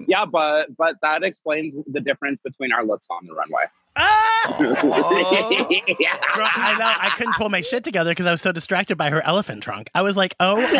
[0.07, 3.63] yeah, but but that explains the difference between our looks on the runway.
[3.95, 4.26] ah!
[4.49, 6.17] Yeah.
[6.35, 9.09] Girl, I know I couldn't pull my shit together because I was so distracted by
[9.09, 9.89] her elephant trunk.
[9.95, 10.71] I was like, "Oh my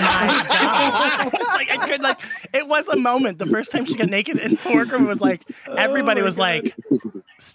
[0.50, 2.20] god!" Like I could like.
[2.54, 3.40] It was a moment.
[3.40, 5.42] The first time she got naked in the workroom was like
[5.76, 6.76] everybody oh was like,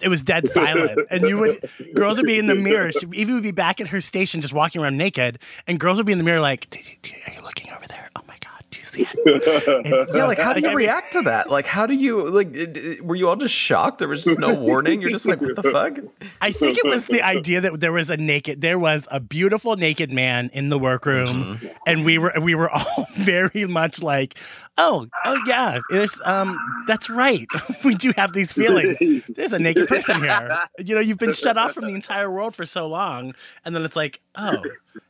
[0.01, 2.91] it was dead silent, and you would girls would be in the mirror.
[2.93, 6.07] She, Yvie would be back at her station just walking around naked, and girls would
[6.07, 8.11] be in the mirror like, "Do you- do you- "Are you looking over there?
[8.17, 11.23] Oh my god, do you see it?" It's- Yeah, like how do you react to
[11.23, 11.49] that?
[11.51, 12.55] Like, how do you like?
[12.55, 13.99] it- it- Were you all just shocked?
[13.99, 15.01] There was just no warning.
[15.01, 15.99] You're just like, what the fuck?
[16.41, 19.77] I think it was the idea that there was a naked, there was a beautiful
[19.77, 24.35] naked man in the workroom, and we were we were all very much like,
[24.79, 27.47] oh, oh yeah, it's um, that's right,
[27.85, 28.99] we do have these feelings.
[29.29, 30.59] There's a naked person here.
[30.79, 33.85] You know, you've been shut off from the entire world for so long, and then
[33.85, 34.63] it's like, oh,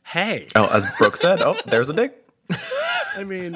[0.03, 0.47] hey.
[0.55, 2.22] Oh, as Brooke said, oh, there's a dick.
[3.17, 3.55] I mean,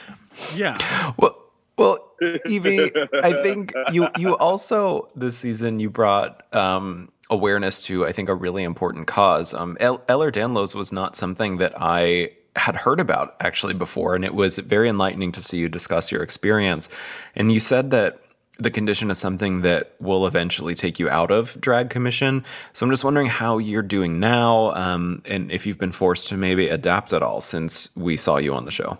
[0.54, 1.38] yeah, Well,
[1.76, 8.12] well, Yvie, I think you you also this season you brought um, awareness to I
[8.12, 9.54] think a really important cause.
[9.54, 14.34] Um, El- Ehlers-Danlos was not something that I had heard about actually before, and it
[14.34, 16.88] was very enlightening to see you discuss your experience.
[17.34, 18.21] And you said that
[18.62, 22.44] the condition is something that will eventually take you out of drag commission.
[22.72, 26.36] So I'm just wondering how you're doing now, um, and if you've been forced to
[26.36, 28.98] maybe adapt at all since we saw you on the show.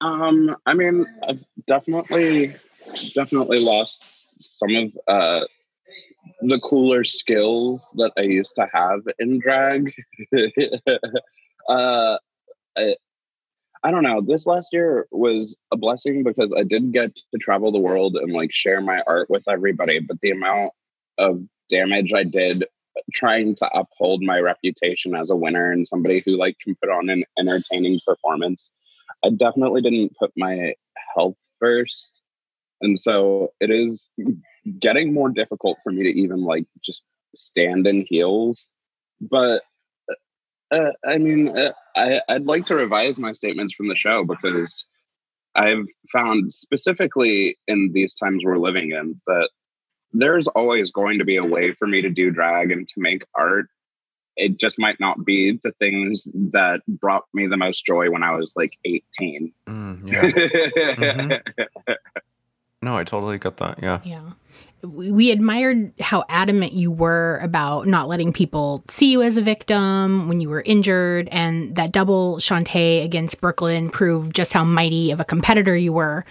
[0.00, 2.54] Um, I mean, I've definitely
[3.14, 5.40] definitely lost some of uh
[6.42, 9.92] the cooler skills that I used to have in drag.
[11.68, 12.18] uh
[12.76, 12.96] I,
[13.84, 14.20] I don't know.
[14.20, 18.32] This last year was a blessing because I did get to travel the world and
[18.32, 20.72] like share my art with everybody, but the amount
[21.18, 26.22] of damage I did uh, trying to uphold my reputation as a winner and somebody
[26.24, 28.70] who like can put on an entertaining performance
[29.24, 30.74] I definitely didn't put my
[31.14, 32.22] health first.
[32.80, 34.10] And so it is
[34.78, 37.02] getting more difficult for me to even like just
[37.36, 38.66] stand in heels.
[39.20, 39.62] But
[40.70, 44.86] uh, I mean, uh, I, I'd like to revise my statements from the show because
[45.54, 49.50] I've found specifically in these times we're living in that
[50.12, 53.24] there's always going to be a way for me to do drag and to make
[53.34, 53.66] art
[54.36, 58.32] it just might not be the things that brought me the most joy when I
[58.32, 59.52] was like 18.
[59.66, 61.38] Mm,
[61.78, 61.94] yeah.
[62.82, 63.82] No, I totally get that.
[63.82, 64.00] Yeah.
[64.04, 64.30] Yeah.
[64.84, 70.28] We admired how adamant you were about not letting people see you as a victim
[70.28, 75.10] when you were injured, and that double Shantay against Brooke Lynn proved just how mighty
[75.10, 76.24] of a competitor you were.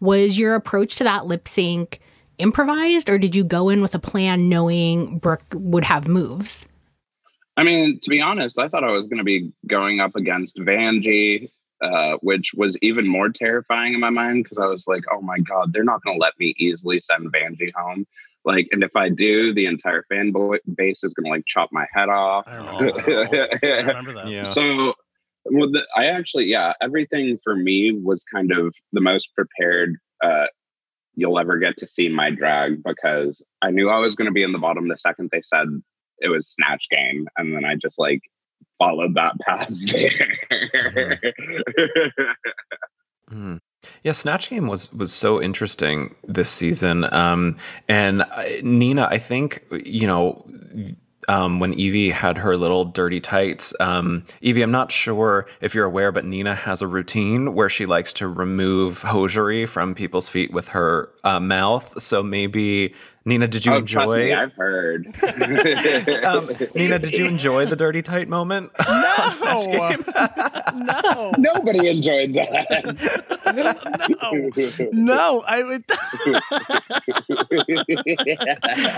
[0.00, 2.00] Was your approach to that lip sync
[2.38, 6.66] improvised, or did you go in with a plan knowing Brooke would have moves?
[7.56, 10.56] I mean, to be honest, I thought I was going to be going up against
[10.56, 11.50] Vanjie,
[11.82, 15.38] uh, which was even more terrifying in my mind because I was like, oh my
[15.40, 18.06] God, they're not going to let me easily send Vanjie home.
[18.44, 21.86] Like, and if I do, the entire fanboy base is going to like chop my
[21.92, 22.46] head off.
[22.48, 24.28] I remember, I remember that.
[24.28, 24.50] Yeah.
[24.50, 24.94] So,
[25.46, 30.46] well, the, I actually, yeah, everything for me was kind of the most prepared uh,
[31.14, 34.42] you'll ever get to see my drag because I knew I was going to be
[34.42, 35.66] in the bottom the second they said
[36.18, 38.22] it was Snatch Game, and then I just like
[38.82, 41.20] followed that path there.
[43.30, 43.60] Mm.
[44.02, 47.12] Yeah, Snatch Game was was so interesting this season.
[47.14, 47.56] Um,
[47.88, 50.44] and I, Nina, I think you know
[51.28, 53.74] um, when Yvie had her little dirty tights.
[53.80, 57.86] Um, Yvie, I'm not sure if you're aware, but Nina has a routine where she
[57.86, 62.00] likes to remove hosiery from people's feet with her uh, mouth.
[62.00, 64.24] So maybe Nina, did you oh, trust enjoy?
[64.24, 65.06] me, I've heard.
[66.24, 68.72] um, Nina, did you enjoy the dirty tight moment?
[69.02, 70.04] No, on Snatch Game?
[70.86, 72.68] no, Nobody enjoyed that.
[74.92, 74.92] no.
[74.92, 75.84] no, I would.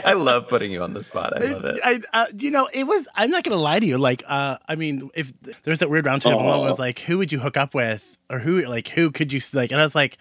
[0.04, 1.36] I love putting you on the spot.
[1.36, 1.80] I love it.
[1.82, 3.08] I, uh, you know, it was.
[3.14, 3.98] I'm not gonna lie to you.
[3.98, 7.32] Like, uh, I mean, if there's that weird roundtable moment, it was like, who would
[7.32, 9.72] you hook up with, or who, like, who could you like?
[9.72, 10.18] And I was like,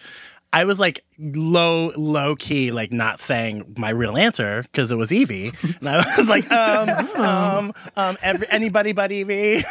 [0.54, 5.10] I was like low, low key, like not saying my real answer because it was
[5.10, 6.88] Yvie, and I was like, um,
[7.20, 9.64] um, um, every, anybody but Yvie.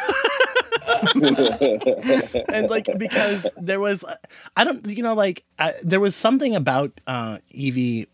[2.48, 4.04] and like because there was
[4.56, 8.06] i don't you know like I, there was something about uh yvie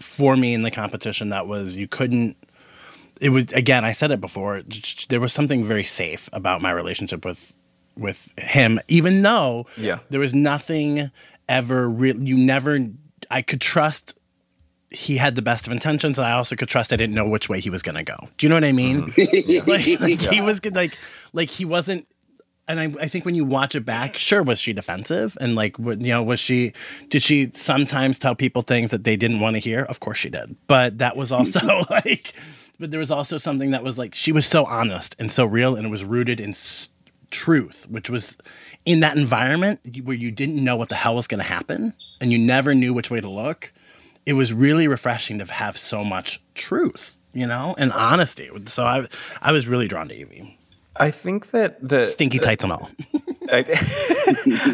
[0.00, 2.36] for me in the competition that was you couldn't
[3.20, 4.62] it was again i said it before
[5.08, 7.54] there was something very safe about my relationship with
[7.96, 9.98] with him even though Yeah.
[10.10, 11.10] there was nothing
[11.48, 12.78] ever real you never
[13.30, 14.14] i could trust
[14.90, 17.48] he had the best of intentions and i also could trust i didn't know which
[17.48, 19.70] way he was going to go do you know what i mean mm-hmm.
[19.70, 20.96] like, like he was good like
[21.32, 22.06] like he wasn't
[22.68, 25.38] and I, I think when you watch it back, sure, was she defensive?
[25.40, 26.74] And like, you know, was she,
[27.08, 29.82] did she sometimes tell people things that they didn't want to hear?
[29.84, 30.54] Of course she did.
[30.66, 32.34] But that was also like,
[32.78, 35.74] but there was also something that was like, she was so honest and so real
[35.74, 36.90] and it was rooted in s-
[37.30, 38.36] truth, which was
[38.88, 42.32] in that environment where you didn't know what the hell was going to happen and
[42.32, 43.70] you never knew which way to look.
[44.24, 48.48] It was really refreshing to have so much truth, you know, and honesty.
[48.64, 49.06] So I,
[49.42, 50.56] I was really drawn to Yvie.
[50.98, 52.90] I think that the Stinky tights and all.
[53.50, 53.64] I, I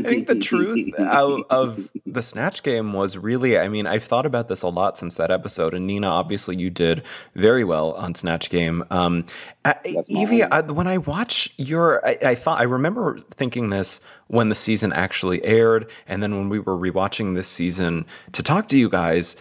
[0.02, 4.48] think the truth of, of the snatch game was really i mean i've thought about
[4.48, 7.04] this a lot since that episode and nina obviously you did
[7.34, 9.24] very well on snatch game um
[9.64, 14.48] I, yvie I, when i watch your I, I thought i remember thinking this when
[14.48, 18.78] the season actually aired and then when we were rewatching this season to talk to
[18.78, 19.36] you guys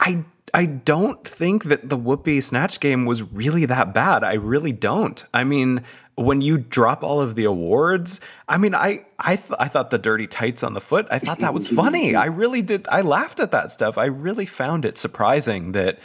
[0.00, 0.24] I
[0.54, 4.24] I don't think that the Whoopi Snatch game was really that bad.
[4.24, 5.24] I really don't.
[5.34, 5.82] I mean,
[6.14, 9.98] when you drop all of the awards, I mean, I I th- I thought the
[9.98, 11.06] dirty tights on the foot.
[11.10, 12.14] I thought that was funny.
[12.24, 12.86] I really did.
[12.90, 13.98] I laughed at that stuff.
[13.98, 15.98] I really found it surprising that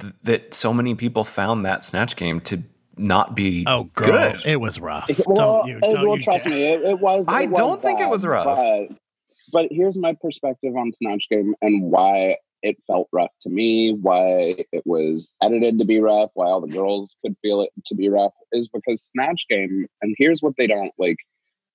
[0.00, 2.62] th- that so many people found that Snatch game to
[2.96, 4.42] not be Oh, girl, good.
[4.46, 5.10] it was rough.
[5.26, 5.80] well, don't you?
[5.80, 6.54] Don't well, you trust dare.
[6.54, 7.26] me, it, it was.
[7.28, 8.44] I was don't think it was rough.
[8.46, 8.96] But,
[9.52, 14.64] but here's my perspective on Snatch Game and why it felt rough to me, why
[14.72, 18.08] it was edited to be rough, why all the girls could feel it to be
[18.08, 21.16] rough, is because Snatch Game, and here's what they don't like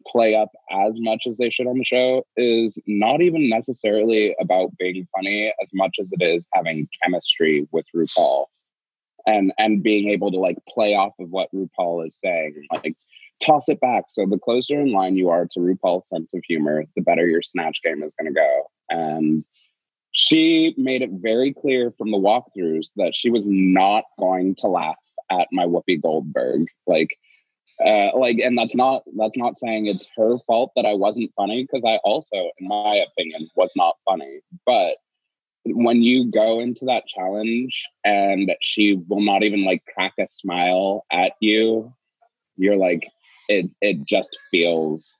[0.08, 4.78] play up as much as they should on the show, is not even necessarily about
[4.78, 8.46] being funny as much as it is having chemistry with RuPaul
[9.26, 12.68] and and being able to like play off of what RuPaul is saying.
[12.72, 12.96] Like
[13.42, 14.06] toss it back.
[14.10, 17.42] So the closer in line you are to RuPaul's sense of humor, the better your
[17.42, 18.64] snatch game is going to go.
[18.90, 19.44] And
[20.16, 24.96] she made it very clear from the walkthroughs that she was not going to laugh
[25.30, 26.68] at my Whoopi Goldberg.
[26.88, 27.10] Like,
[27.86, 31.64] uh, like, and that's not that's not saying it's her fault that I wasn't funny
[31.64, 34.40] because I also, in my opinion, was not funny.
[34.66, 34.96] But
[35.66, 41.04] when you go into that challenge and she will not even like crack a smile
[41.12, 41.94] at you,
[42.56, 43.06] you're like,
[43.50, 45.14] it it just feels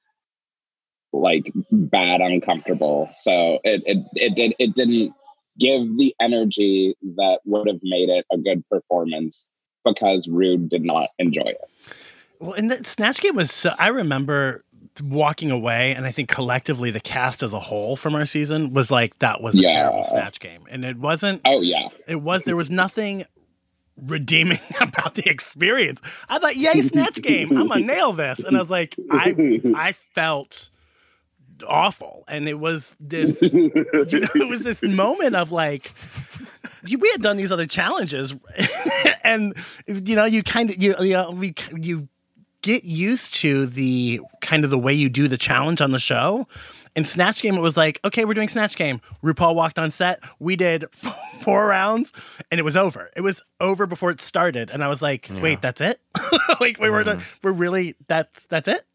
[1.22, 3.10] like bad, uncomfortable.
[3.22, 5.14] So it it it did it didn't
[5.60, 9.50] give the energy that would have made it a good performance
[9.86, 11.62] because Rude did not enjoy it.
[12.40, 13.72] Well, and the Snatch Game was so.
[13.80, 14.64] I remember
[15.04, 18.92] walking away, and I think collectively the cast as a whole from our season was
[18.92, 19.70] like that was a Yeah.
[19.72, 21.42] terrible Snatch Game, and it wasn't.
[21.46, 21.88] Oh yeah.
[22.08, 23.26] It was there was nothing
[24.02, 26.02] redeeming about the experience.
[26.28, 27.58] I thought, yay, Snatch Game!
[27.58, 30.70] I'm gonna nail this, and I was like, I I felt
[31.68, 33.42] awful, and it was this.
[33.42, 35.94] you know, it was this moment of like
[36.84, 38.34] we had done these other challenges,
[39.24, 39.56] and
[39.88, 42.08] you know, you kind of you you know, we you
[42.62, 46.48] get used to the kind of the way you do the challenge on the show.
[46.96, 49.02] In Snatch Game, it was like, okay, we're doing Snatch Game.
[49.22, 50.24] RuPaul walked on set.
[50.40, 50.86] We did
[51.42, 52.14] four rounds,
[52.50, 53.12] and it was over.
[53.16, 56.00] It was over before it started, and I was like, wait, that's it?
[56.62, 57.18] like we were mm-hmm.
[57.18, 57.26] done.
[57.44, 58.86] We're really that's that's it.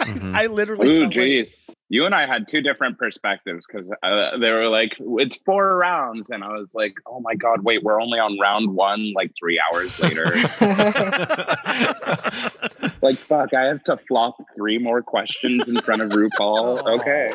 [0.34, 1.64] I literally Ooh, felt like- jeez.
[1.90, 6.28] You and I had two different perspectives because uh, they were like, it's four rounds.
[6.28, 9.58] And I was like, oh my God, wait, we're only on round one, like three
[9.58, 10.24] hours later.
[13.02, 17.00] like, fuck, I have to flop three more questions in front of RuPaul.
[17.00, 17.32] Okay.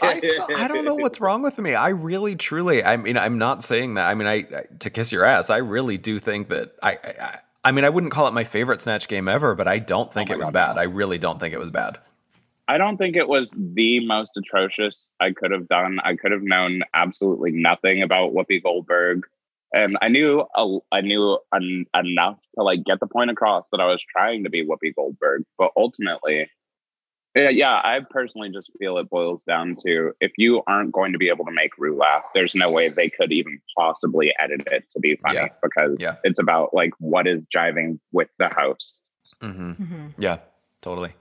[0.00, 1.74] I still, I don't know what's wrong with me.
[1.74, 4.08] I really, truly, I mean, I'm not saying that.
[4.08, 5.50] I mean, I, I to kiss your ass.
[5.50, 8.80] I really do think that I, I, I- mean, I wouldn't call it my favorite
[8.80, 10.76] snatch game ever, but I don't think oh my it was God, bad.
[10.76, 10.82] no.
[10.82, 11.98] I really don't think it was bad.
[12.66, 15.98] I don't think it was the most atrocious I could have done.
[16.02, 19.24] I could have known absolutely nothing about Whoopi Goldberg.
[19.74, 23.80] and I knew a, I knew en- enough to like get the point across that
[23.80, 26.48] I was trying to be Whoopi Goldberg, but ultimately,
[27.34, 31.18] yeah, yeah, I personally just feel it boils down to if you aren't going to
[31.18, 34.84] be able to make Rue laugh, there's no way they could even possibly edit it
[34.90, 35.48] to be funny Yeah.
[35.62, 36.14] because Yeah.
[36.24, 39.10] it's about like what is jiving with the host.
[39.40, 40.14] hmm Mhm.
[40.18, 40.38] Yeah,
[40.80, 41.14] totally.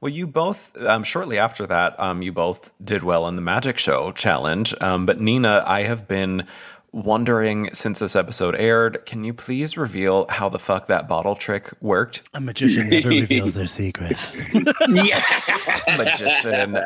[0.00, 3.78] Well, you both, um, shortly after that, um, you both did well in the Magic
[3.78, 4.74] Show challenge.
[4.80, 6.44] Um, but Nina, I have been
[6.92, 11.70] wondering since this episode aired, can you please reveal how the fuck that bottle trick
[11.80, 12.22] worked?
[12.34, 14.44] A magician never reveals their secrets.
[14.88, 15.22] yeah.
[15.96, 16.76] Magician.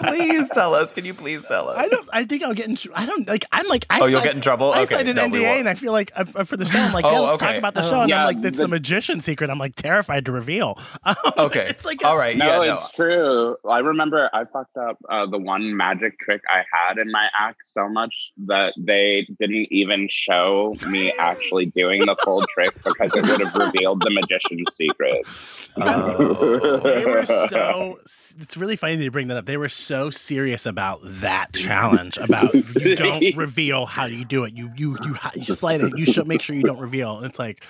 [0.00, 0.92] please tell us.
[0.92, 1.78] Can you please tell us?
[1.78, 2.08] I don't.
[2.12, 2.76] I think I'll get in.
[2.76, 3.44] tr- I don't like.
[3.52, 3.86] I'm like.
[3.90, 4.72] I Oh, you'll get in trouble?
[4.72, 6.78] I Okay, signed an no, NDA, and I feel like uh, uh, for the show,
[6.78, 7.46] I'm like, Oh, yeah, let's okay.
[7.46, 9.50] talk about the show, and Yeah, I'm like, it's the- the magician secret.
[9.50, 10.78] I'm like terrified to reveal.
[11.04, 11.66] Um, Okay.
[11.68, 12.36] it's like All right.
[12.36, 13.56] No, yeah, it's true.
[13.68, 17.60] I remember I fucked up uh, the one magic trick I had in my act
[17.64, 23.26] so much that they didn't even show me actually doing the full trick because it
[23.26, 25.26] would have revealed the magician's secret.
[25.80, 26.80] Oh.
[26.82, 28.00] they were so.
[28.40, 29.46] It's really funny that you bring that up.
[29.46, 32.18] They were so serious about that challenge.
[32.18, 34.54] About you don't reveal how you do it.
[34.54, 35.96] You you you, you slide it.
[35.96, 37.18] You should make sure you don't reveal.
[37.18, 37.64] And it's like,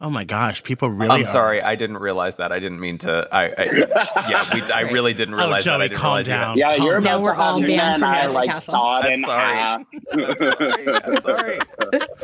[0.00, 1.10] oh my gosh, people really.
[1.14, 1.62] I'm are- sorry.
[1.62, 2.52] I didn't realize that.
[2.52, 3.28] I didn't mean to.
[3.32, 3.64] I, I
[4.28, 4.44] yeah.
[4.54, 5.74] We, I really didn't Oh, realize that.
[5.74, 6.56] I Joey, didn't calm realize down.
[6.58, 8.48] Yeah, Calm you're Now about we're to all Nina banned and from I Magic like
[8.50, 8.72] Castle.
[8.72, 9.56] saw it I'm in sorry.
[9.56, 9.86] half.
[11.04, 11.58] I'm sorry.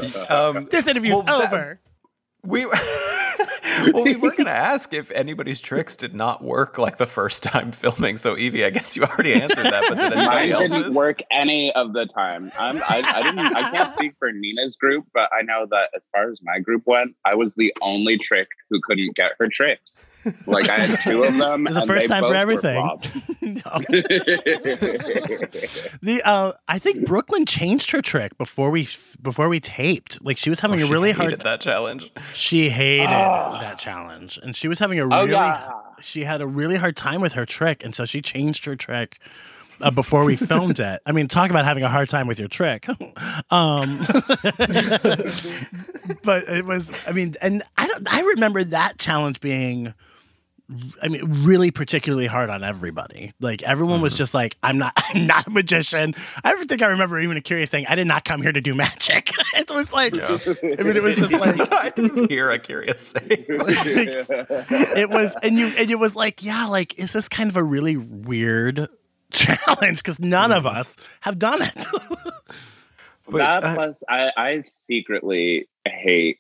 [0.01, 0.27] I'm sorry.
[0.29, 1.81] Um, This interview's Well, that- over.
[2.45, 2.67] We
[3.93, 7.43] well, we were going to ask if anybody's tricks did not work like the first
[7.43, 8.17] time filming.
[8.17, 9.85] So, Yvie, I guess you already answered that.
[9.89, 12.51] But did Mine anybody didn't work any of the time.
[12.59, 13.57] I'm, I, I didn't.
[13.57, 16.83] I can't speak for Nina's group, but I know that as far as my group
[16.87, 20.11] went, I was the only trick who couldn't get her tricks.
[20.47, 21.67] Like I had two of them.
[21.67, 22.83] It's the first time for everything.
[26.03, 28.89] The uh, I think Brooke Lynn changed her trick before we
[29.21, 30.25] before we taped.
[30.25, 31.41] Like she was having Oh, a she really hated hard.
[31.43, 32.11] that challenge.
[32.35, 33.59] She hated Ah.
[33.61, 35.33] that challenge, and she was having a Oh, really.
[35.33, 35.71] yeah.
[36.03, 39.19] She had a really hard time with her trick, and so she changed her trick.
[39.81, 42.47] Uh, before we filmed it, I mean, talk about having a hard time with your
[42.49, 42.89] trick.
[42.89, 42.97] um,
[46.23, 49.95] but it was, I mean, and I don't, I remember that challenge being,
[51.03, 53.33] I mean, really particularly hard on everybody.
[53.41, 56.15] Like everyone was just like, "I'm not, I'm not a magician."
[56.45, 58.75] I don't think I remember even A'keria saying, "I did not come here to do
[58.75, 62.99] magic." it was like, I mean, it was just like, I can just hear A'keria
[62.99, 63.27] say.
[63.29, 67.65] it was, and you, and it was like, yeah, like, is this kind of a
[67.65, 68.89] really weird
[69.31, 69.99] challenge?
[69.99, 71.87] Because none of us have done it.
[73.29, 76.39] But, that uh, plus, I, I secretly hate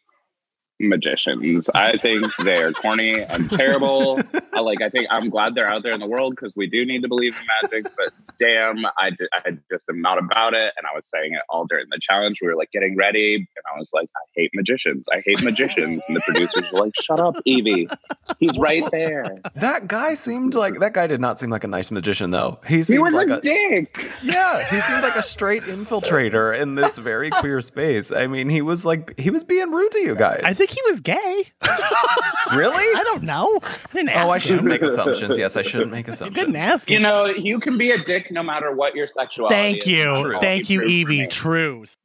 [0.81, 1.69] magicians.
[1.75, 4.21] I think they're corny and terrible.
[4.53, 4.83] I like.
[4.83, 7.09] I think I'm glad they're out there in the world because we do need to
[7.09, 7.93] believe in magic.
[7.97, 10.73] But damn, I, I just am not about it.
[10.77, 12.39] And I was saying it all during the challenge.
[12.41, 15.07] We were like getting ready, and I was like, I hate magicians.
[15.13, 16.03] I hate magicians.
[16.09, 17.95] And the producers were like, Shut up, Yvie.
[18.39, 19.41] He's right there.
[19.55, 22.61] That guy seemed like that guy did not seem like a nice magician though.
[22.67, 24.11] He He was like a dick.
[24.23, 28.13] Yeah, he seemed like a straight infiltrator in this very queer space.
[28.13, 30.41] I mean, he was like he was being rude to you guys.
[30.63, 31.45] I think he was gay.
[32.57, 32.77] really?
[32.77, 33.59] I don't know.
[33.65, 35.37] I didn't ask Oh, I shouldn't make assumptions.
[35.37, 36.37] Yes, I shouldn't make I assumptions.
[36.39, 39.79] didn't ask You know, you can be a dick no matter what your sexuality Thank
[39.81, 39.87] is.
[39.89, 40.05] you.
[40.23, 40.39] True.
[40.41, 41.19] Thank you, True for Yvie.
[41.23, 41.27] me.
[41.27, 41.97] Truth.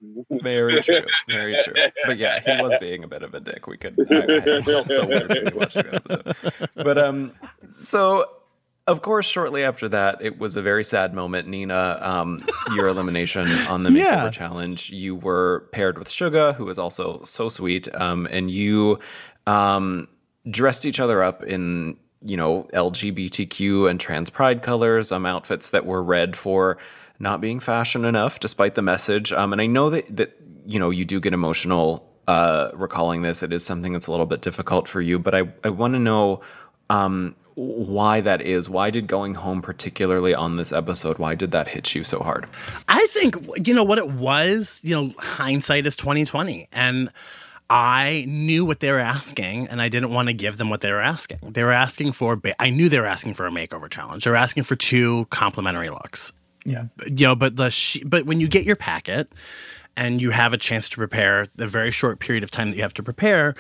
[0.42, 1.02] Very true.
[1.30, 1.74] Very true.
[2.08, 3.68] But yeah, he was being a bit of a dick.
[3.68, 3.96] We could.
[4.12, 6.70] I, I felt so weird when we watched that episode.
[6.76, 7.34] But um,
[7.70, 8.26] so
[8.88, 11.48] of course, shortly after that, it was a very sad moment.
[11.48, 14.30] Nina, um, your elimination on the makeover Yeah.
[14.32, 19.00] challenge, you were paired with Shuga, who was also so sweet, um, and you
[19.46, 20.08] um
[20.50, 25.86] dressed each other up in you know LGBTQ and trans pride colors, um, outfits that
[25.86, 26.78] were red for
[27.20, 29.32] not being fashion enough, despite the message.
[29.34, 33.44] Um, and I know that that you know you do get emotional uh, recalling this.
[33.44, 36.00] It is something that's a little bit difficult for you, but I I want to
[36.00, 36.42] know.
[36.90, 41.68] Um, why that is why did going home particularly on this episode why did that
[41.68, 42.48] hit you so hard
[42.88, 43.36] I think
[43.68, 44.80] you know what it was.
[44.84, 47.12] You know, hindsight is twenty twenty, and
[47.70, 50.92] I knew what they were asking, and I didn't want to give them what they
[50.92, 51.40] were asking.
[51.42, 52.36] They were asking for.
[52.36, 54.24] ba- I knew they were asking for a makeover challenge.
[54.24, 56.32] They were asking for two complimentary looks.
[56.64, 56.86] Yeah.
[57.06, 59.34] You know, but the sh- but when you get your packet
[59.98, 62.84] and you have a chance to prepare the very short period of time that you
[62.84, 63.56] have to prepare.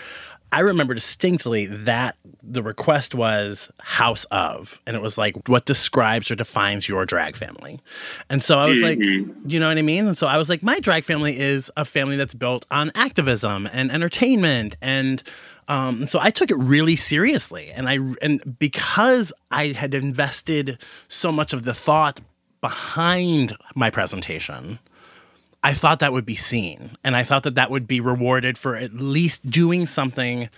[0.51, 6.31] I remember distinctly that the request was house of, and it was like what describes
[6.31, 7.81] or defines your drag family.
[8.29, 10.07] And so I was like, you know what I mean?
[10.07, 13.67] And so I was like, my drag family is a family that's built on activism
[13.73, 14.77] and entertainment.
[14.81, 15.21] And
[15.67, 17.69] um, so I took it really seriously.
[17.71, 20.79] And I, and because I had invested
[21.09, 22.21] so much of the thought
[22.61, 24.79] behind my presentation,
[25.63, 28.75] I thought that would be seen, and I thought that that would be rewarded for
[28.75, 30.49] at least doing something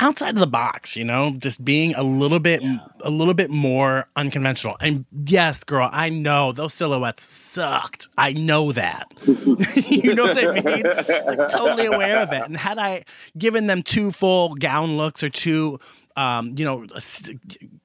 [0.00, 2.62] outside of the box, you know, just being a little bit
[3.00, 4.76] a little bit more unconventional.
[4.80, 8.08] And yes, girl, I know those silhouettes sucked.
[8.16, 9.12] I know that.
[9.26, 10.82] you know what I mean?
[10.82, 12.42] Like, totally aware of it.
[12.42, 13.04] And had I
[13.36, 15.78] given them two full gown looks or two
[16.16, 16.86] um, you know,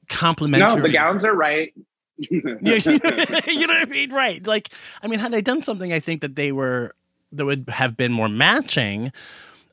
[0.10, 1.74] complimentary No, the gowns are right.
[2.18, 2.56] Yeah,
[3.48, 4.12] you know what I mean?
[4.12, 4.46] Right.
[4.46, 4.70] Like,
[5.02, 6.94] I mean, had I done something, I think that they were
[7.32, 9.12] that would have been more matching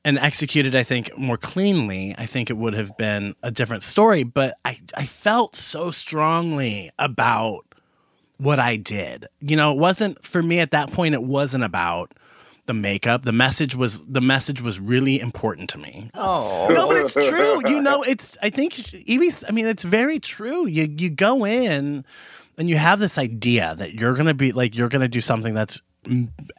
[0.04, 2.14] and executed, I think, more cleanly.
[2.18, 4.22] I think it would have been a different story.
[4.22, 7.64] But I, I felt so strongly about
[8.36, 9.26] what I did.
[9.40, 11.14] You know, it wasn't for me at that point.
[11.14, 12.12] It wasn't about
[12.66, 13.22] the makeup.
[13.24, 16.10] The message was the message was really important to me.
[16.14, 17.68] Oh, No, but it's true.
[17.68, 18.36] You know, it's.
[18.42, 19.44] I think Yvie.
[19.48, 20.66] I mean, it's very true.
[20.66, 22.04] You you go in,
[22.58, 25.82] and you have this idea that you're gonna be like you're gonna do something that's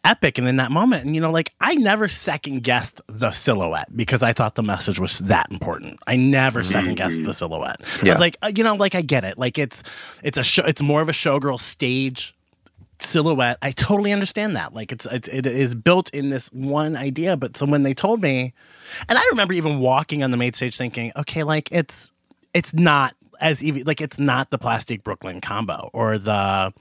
[0.03, 3.95] epic, and in that moment, and you know, like I never second guessed the silhouette
[3.95, 5.99] because I thought the message was that important.
[6.07, 7.81] I never second guessed the silhouette.
[8.03, 9.37] I was like, uh, you know, like I get it.
[9.37, 9.83] Like it's
[10.23, 10.63] it's a show.
[10.65, 12.35] It's more of a showgirl stage
[12.99, 13.57] silhouette.
[13.61, 14.73] I totally understand that.
[14.73, 17.37] Like it's, it's it is built in this one idea.
[17.37, 18.53] But so when they told me,
[19.07, 22.11] and I remember even walking on the main stage thinking, okay, like it's
[22.53, 23.83] it's not as easy.
[23.83, 26.73] Like it's not the Plastique Brooke Lynn combo or the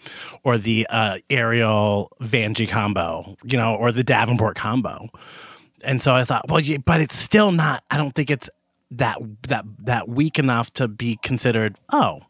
[0.43, 5.09] or the uh, Ariel Vanjie combo, you know, or the Davenport combo.
[5.83, 7.85] And so I thought, well, yeah, but it's still not.
[7.91, 8.49] I don't think it's
[8.93, 11.77] that that that weak enough to be considered.
[11.93, 12.23] Oh,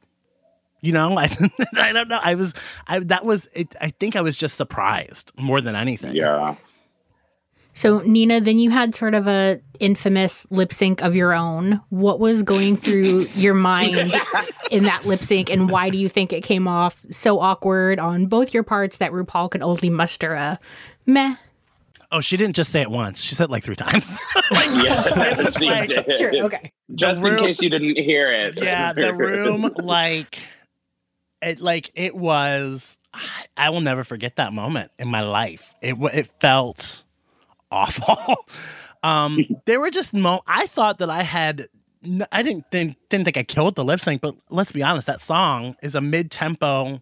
[0.85, 1.25] you know, I,
[1.77, 2.21] I don't know.
[2.23, 2.55] I was,
[2.87, 3.49] I that was.
[3.55, 6.15] It, I think I was just surprised more than anything.
[6.15, 6.57] Yeah.
[7.77, 11.81] So Nina, then you had sort of a infamous lip sync of your own.
[11.89, 14.15] What was going through your mind
[14.71, 18.27] in that lip sync, and why do you think it came off so awkward on
[18.27, 20.61] both your parts that RuPaul could only muster a
[21.07, 21.35] meh?
[22.13, 23.21] Oh, she didn't just say it once.
[23.21, 24.21] She said it like three times.
[24.53, 26.17] Yeah, she like- did.
[26.19, 26.71] Sure, okay.
[26.95, 28.63] Just The in case you didn't hear it.
[28.63, 30.39] yeah, the room, like,
[31.45, 32.97] it, like it was.
[33.57, 35.75] I- will never forget that moment in my life.
[35.81, 37.05] It it felt
[37.71, 38.37] awful.
[39.03, 40.41] um, there were just mo.
[40.47, 41.69] I thought that I had.
[42.31, 45.07] I didn't think, didn't think I killed the lip sync, but let's be honest.
[45.07, 47.01] That song is a mid tempo,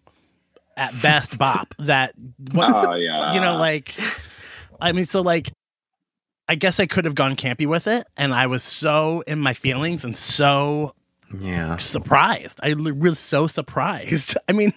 [0.77, 1.73] at best, bop.
[1.79, 2.13] That
[2.55, 3.33] Oh yeah.
[3.33, 3.95] you know, like,
[4.79, 5.51] I mean, so like,
[6.47, 9.53] I guess I could have gone campy with it, and I was so in my
[9.53, 10.95] feelings and so
[11.39, 11.77] Yeah.
[11.77, 12.59] surprised.
[12.63, 14.37] I was so surprised.
[14.47, 14.71] I mean,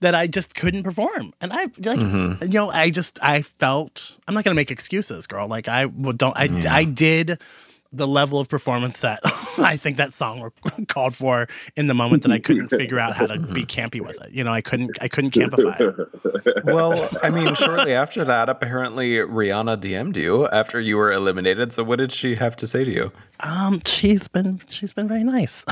[0.00, 2.42] that I just couldn't perform, and I like, Mm-hmm.
[2.44, 5.48] you know, I just I felt I'm not gonna make excuses, girl.
[5.48, 7.38] Like I well, don't I I did
[7.92, 9.20] the level of performance that
[9.58, 10.52] I think that song
[10.88, 14.20] called for in the moment that I couldn't figure out how to be campy with
[14.20, 14.30] it.
[14.32, 15.76] You know, I couldn't I couldn't campify.
[15.78, 16.64] it.
[16.64, 21.72] Well, I mean, shortly after that, apparently Rihanna DM'd you after you were eliminated.
[21.72, 23.12] So, what did she have to say to you?
[23.40, 25.64] Um, she's been she's been very nice.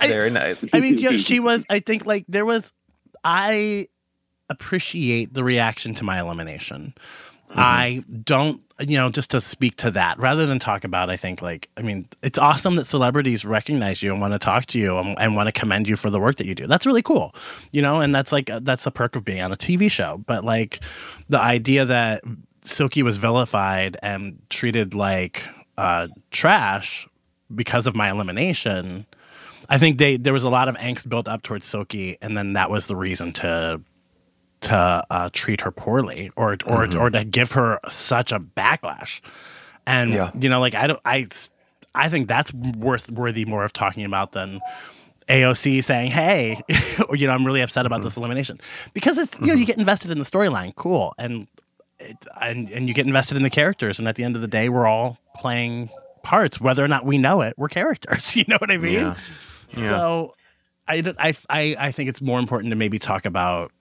[0.00, 0.68] Very nice.
[0.72, 1.64] I mean, yeah, she was.
[1.70, 2.72] I think like there was.
[3.24, 3.88] I
[4.50, 6.94] appreciate the reaction to my elimination.
[7.56, 11.08] I don't, you know, just to speak to that rather than talk about.
[11.10, 14.66] I think like, I mean, it's awesome that celebrities recognize you and want to talk
[14.66, 16.66] to you and, and want to commend you for the work that you do.
[16.66, 17.34] That's really cool,
[17.70, 20.22] you know, and that's like that's the perk of being on a TV show.
[20.26, 20.80] But like,
[21.28, 22.22] the idea that
[22.62, 25.44] Silky was vilified and treated like
[25.76, 27.06] uh, trash
[27.54, 29.06] because of my elimination.
[29.68, 32.54] I think they there was a lot of angst built up towards Silky, and then
[32.54, 33.80] that was the reason to
[34.64, 36.98] to uh, treat her poorly or or mm-hmm.
[36.98, 39.20] or to give her such a backlash.
[39.86, 40.30] And Yeah.
[40.38, 41.26] you know, like I don't I
[41.94, 44.60] I think that's worth worthy more of talking about than
[45.28, 46.60] AOC saying, "Hey,
[47.08, 48.04] or you know, I'm really upset about mm-hmm.
[48.04, 48.60] this elimination,"
[48.92, 49.66] because it's you know you mm-hmm.
[49.66, 51.46] get invested in the storyline, cool, and
[51.98, 54.48] it, and and you get invested in the characters, and at the end of the
[54.48, 55.88] day, we're all playing
[56.22, 57.54] parts, whether or not we know it.
[57.56, 58.34] We're characters.
[58.44, 58.94] You know what I mean?
[58.94, 59.14] Yeah.
[59.72, 59.88] Yeah.
[59.88, 60.34] So,
[60.86, 63.72] I think it's more important to maybe talk about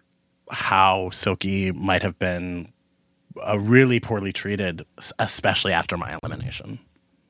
[0.51, 2.71] how Silky might have been
[3.45, 4.85] uh, really poorly treated,
[5.19, 6.79] especially after my elimination.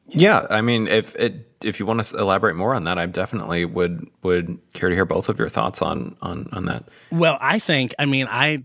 [0.07, 3.64] Yeah, I mean, if it if you want to elaborate more on that, I definitely
[3.64, 6.84] would would care to hear both of your thoughts on on on that.
[7.09, 8.64] Well, I think, I mean, I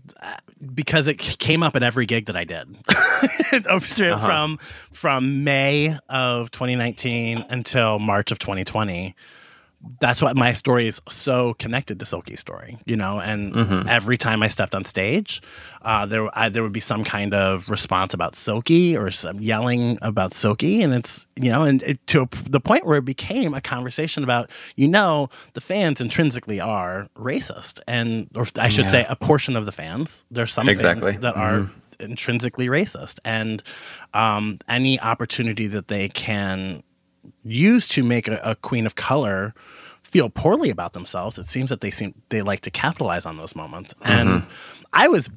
[0.73, 2.67] because it came up at every gig that I did
[3.67, 4.59] Over- from
[4.91, 9.15] from May of 2019 until March of 2020.
[10.01, 13.19] That's why my story is so connected to Silky's story, you know.
[13.19, 15.41] And every time I stepped on stage,
[15.83, 19.97] uh, there I, there would be some kind of response about Silky or some yelling
[20.01, 23.53] about Silky, and it's you know, and it, to a the point where it became
[23.53, 29.05] a conversation about you know the fans intrinsically are racist, and or I should say
[29.07, 30.25] a portion of the fans.
[30.29, 31.13] There's some Exactly.
[31.13, 31.69] fans that are
[31.99, 33.19] intrinsically racist.
[33.25, 33.61] And
[34.13, 36.83] um, any opportunity that they can
[37.43, 39.53] use to make a, a queen of color
[40.03, 43.55] feel poorly about themselves, it seems that they seem they like to capitalize on those
[43.55, 43.93] moments.
[44.01, 44.43] And
[44.93, 45.29] I was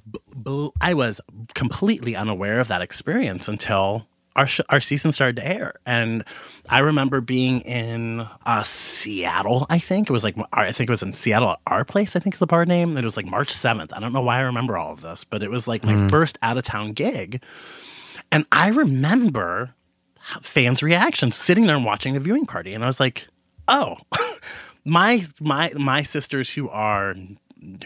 [0.81, 1.21] I was
[1.55, 6.25] completely unaware of that experience until our sh- our season started to air, and
[6.69, 9.67] I remember being in uh, Seattle.
[9.69, 12.17] I think it was like I think it was in Seattle at our place.
[12.17, 12.97] I think is the bar name.
[12.97, 13.93] It was like March seventh.
[13.93, 16.39] I don't know why I remember all of this, but it was like my first
[16.41, 17.43] out of town gig,
[18.31, 19.75] and I remember
[20.43, 23.29] fans' reactions sitting there and watching the viewing party, and I was like,
[23.69, 23.97] oh.
[24.85, 27.15] my my my sisters who are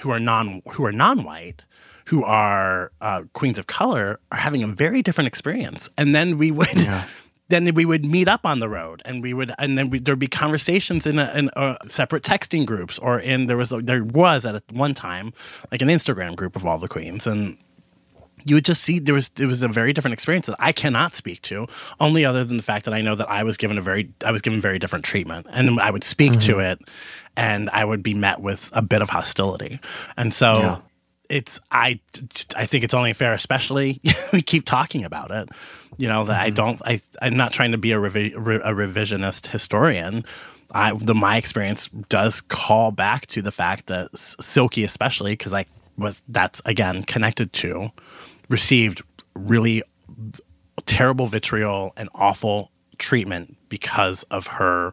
[0.01, 1.65] who are non who are non-white
[2.07, 6.51] who are uh, queens of color are having a very different experience and then we
[6.51, 6.69] would
[7.49, 10.19] then we would meet up on the road and we would and then we, there'd
[10.19, 14.03] be conversations in, a, in a separate texting groups or in there was a, there
[14.03, 15.33] was at one time
[15.71, 17.59] like an instagram group of all the queens and
[18.47, 21.15] you would just see there was it was a very different experience that I cannot
[21.15, 21.67] speak to,
[21.99, 24.31] only other than the fact that I know that I was given a very I
[24.31, 26.61] was given very different treatment, and I would speak to mm-hmm.
[26.61, 26.81] it,
[27.37, 29.81] and I would be met with a bit of hostility,
[30.17, 30.59] and so.
[30.59, 30.79] Yeah.
[31.29, 31.99] It's I,
[32.55, 34.01] I think it's only fair, especially
[34.33, 35.49] we keep talking about it.
[35.97, 36.55] You know that I mm-hmm.
[36.55, 40.25] don't I I'm not trying to be a, revi- re- a revisionist historian.
[40.71, 45.53] I the my experience does call back to the fact that S- Silky, especially because
[45.53, 45.67] I
[45.99, 47.91] was that's again connected to
[48.49, 49.03] received
[49.35, 49.83] really
[50.87, 54.93] terrible vitriol and awful treatment because of her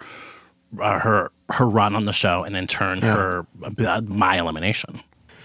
[0.80, 4.99] uh, her her run on the show and in turn her uh, my elimination.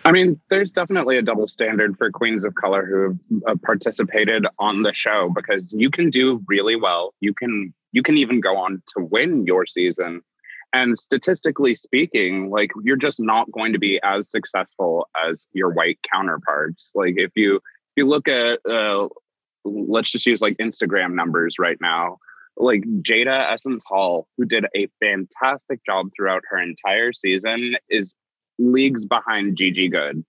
[0.04, 4.46] I mean, there's definitely a double standard for queens of color who have uh, participated
[4.58, 7.12] on the show because you can do really well.
[7.20, 10.22] You can you can even go on to win your season.
[10.72, 15.98] And statistically speaking, like you're just not going to be as successful as your white
[16.10, 16.92] counterparts.
[16.94, 17.62] Like if you if
[17.98, 19.08] you look at uh,
[19.64, 22.18] let's just use like Instagram numbers right now.
[22.56, 28.16] Like Jada Essence Hall, who did a fantastic job throughout her entire season, is
[28.58, 30.24] leagues behind Gigi Goode,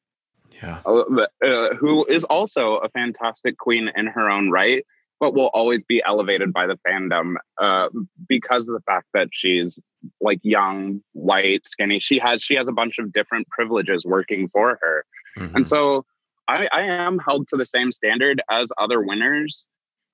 [0.62, 0.82] Yeah.
[0.86, 4.86] uh, uh, who is also a fantastic queen in her own right,
[5.20, 7.90] but will always be elevated by the fandom uh,
[8.28, 9.80] because of the fact that she's
[10.22, 12.00] like young, white, skinny.
[12.00, 15.04] She has she has a bunch of different privileges working for her,
[15.38, 15.56] Mhm.
[15.56, 16.06] and so
[16.50, 19.68] I, I am held to the same standard as other winners,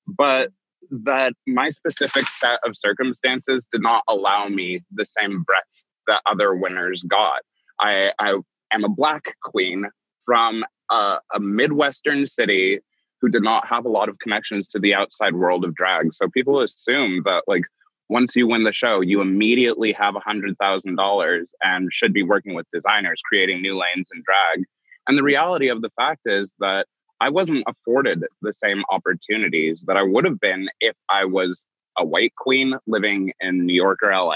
[0.06, 0.50] but
[0.92, 6.56] that my specific set of circumstances did not allow me the same breadth that other
[6.56, 7.42] winners got.
[7.80, 8.36] I, I
[8.72, 9.86] am a black queen
[10.26, 12.80] from a, a Midwestern city
[13.22, 16.14] who did not have a lot of connections to the outside world of drag.
[16.14, 17.64] So people assume that like
[18.10, 22.24] once you win the show, you immediately have a hundred thousand dollars and should be
[22.24, 24.66] working with designers, creating new lanes in drag.
[25.08, 26.88] And the reality of the fact is that
[27.22, 31.66] I wasn't afforded the same opportunities that I would have been if I was
[31.98, 34.36] a white queen living in New York or LA.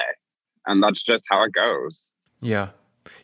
[0.65, 2.11] And that's just how it goes.
[2.41, 2.69] Yeah.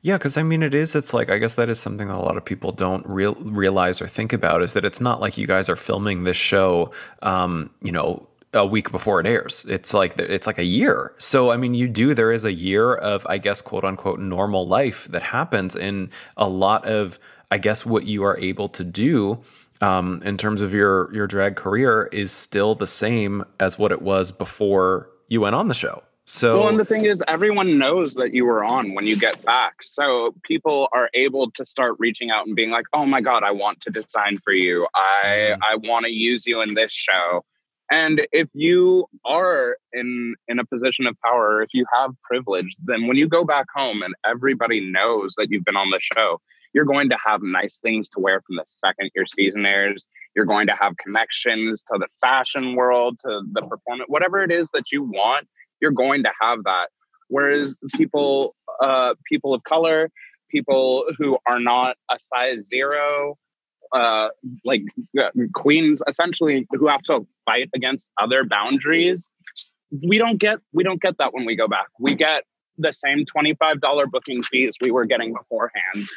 [0.02, 0.96] Yeah, because I mean, it is.
[0.96, 4.02] It's like I guess that is something that a lot of people don't real, realize
[4.02, 6.92] or think about is that it's not like you guys are filming this show,
[7.22, 9.66] um, you know, a week before it airs.
[9.68, 11.14] It's like it's like a year.
[11.18, 12.14] So I mean, you do.
[12.14, 16.48] There is a year of I guess quote unquote normal life that happens in a
[16.48, 17.20] lot of
[17.56, 19.40] I guess what you are able to do
[19.80, 24.02] um, in terms of your your drag career is still the same as what it
[24.02, 26.04] was before you went on the show.
[26.26, 29.42] So Well, and the thing is, everyone knows that you were on when you get
[29.46, 29.76] back.
[29.84, 33.52] So people are able to start reaching out and being like, "Oh my god, I
[33.52, 34.86] want to design for you.
[34.94, 37.46] I I want to use you in this show."
[37.90, 43.08] And if you are in in a position of power, if you have privilege, then
[43.08, 46.42] when you go back home and everybody knows that you've been on the show,
[46.76, 50.06] you're going to have nice things to wear from the second your season airs.
[50.36, 54.70] You're going to have connections to the fashion world, to the performance, whatever it is
[54.74, 55.48] that you want
[55.82, 56.90] you're going to have that.
[57.28, 60.10] Whereas people, uh, people of color,
[60.50, 63.38] people who are not a size zero,
[63.92, 64.30] uh,
[64.64, 64.82] like
[65.20, 69.30] uh, queens, essentially who have to fight against other boundaries,
[70.04, 71.88] we don't get we don't get that when we go back.
[72.00, 72.44] We get
[72.78, 76.08] the same twenty five dollar booking fees we were getting beforehand.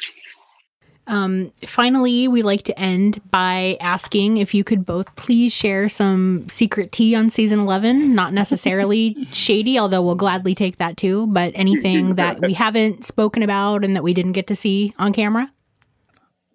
[1.09, 6.47] Um, finally, we like to end by asking if you could both please share some
[6.47, 8.13] secret tea on season 11.
[8.13, 13.41] Not necessarily shady, although we'll gladly take that too, but anything that we haven't spoken
[13.41, 15.51] about and that we didn't get to see on camera.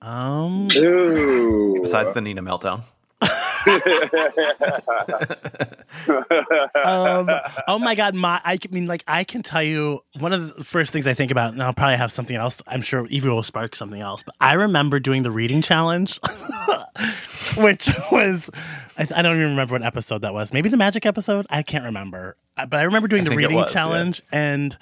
[0.01, 1.77] Um, Ooh.
[1.81, 2.83] besides the Nina meltdown.
[6.85, 7.31] Um,
[7.69, 10.93] oh my god, my I mean, like I can tell you one of the first
[10.93, 12.63] things I think about, and I'll probably have something else.
[12.67, 14.23] I'm sure Yvie will spark something else.
[14.23, 16.19] But I remember doing the reading challenge
[17.57, 18.51] which was
[18.99, 20.53] I, I don't even remember what episode that was.
[20.53, 21.47] Maybe the magic episode.
[21.51, 22.37] I can't remember.
[22.57, 23.73] Uh, But I remember doing I the reading was, yeah.
[23.73, 24.77] challenge, and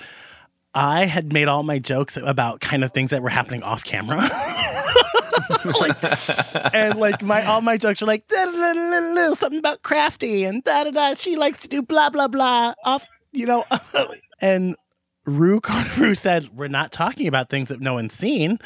[0.75, 4.21] I had made all my jokes about kind of things that were happening off camera.
[5.81, 10.91] like, and like my all my jokes are like something about crafty and da da
[10.91, 11.15] da.
[11.15, 13.65] She likes to do blah blah blah off, you know.
[14.41, 14.77] and
[15.25, 15.61] Ru
[15.99, 18.59] Ru said, "We're not talking about things that no one's seen."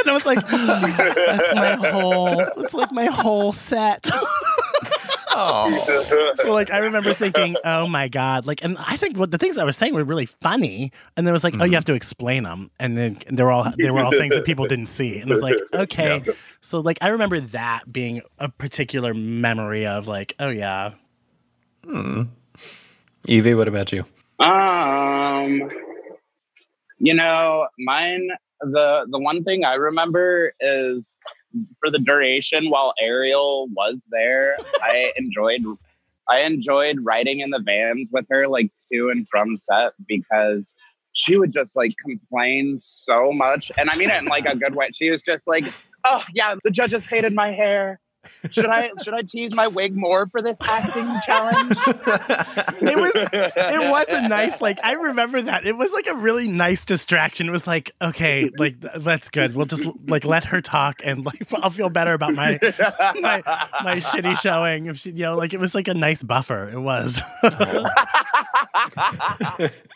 [0.00, 2.40] and I was like, "That's my whole.
[2.58, 4.10] It's like my whole set."
[5.34, 9.38] Oh, so like I remember thinking, "Oh my god!" Like, and I think what the
[9.38, 11.84] things I was saying were really funny, and then it was like, "Oh, you have
[11.86, 14.86] to explain them," and then they were all they were all things that people didn't
[14.86, 16.22] see, and it was like, okay,
[16.60, 20.92] so like I remember that being a particular memory of like, oh yeah,
[21.84, 22.22] Hmm.
[23.26, 24.04] Yvie, what about you?
[24.38, 25.70] Um,
[26.98, 28.28] you know, mine.
[28.60, 31.16] The the one thing I remember is
[31.80, 35.62] for the duration while Ariel was there, I enjoyed.
[36.28, 40.74] I enjoyed riding in the vans with her, like to and from set, because
[41.14, 44.74] she would just like complain so much, and I mean it in like a good
[44.74, 44.90] way.
[44.92, 45.64] She was just like,
[46.04, 48.00] "Oh yeah, the judges hated my hair.
[48.50, 51.70] Should I should I tease my wig more for this acting challenge?"
[52.82, 56.48] it was it was a nice like I remember that it was like a really
[56.48, 57.48] nice distraction.
[57.48, 59.54] It was like okay, like that's good.
[59.54, 62.58] We'll just like let her talk and like I'll feel better about my
[63.20, 63.42] my
[63.82, 64.86] my shitty showing.
[64.86, 66.68] If she, you know, like it was like a nice buffer.
[66.68, 67.20] It was.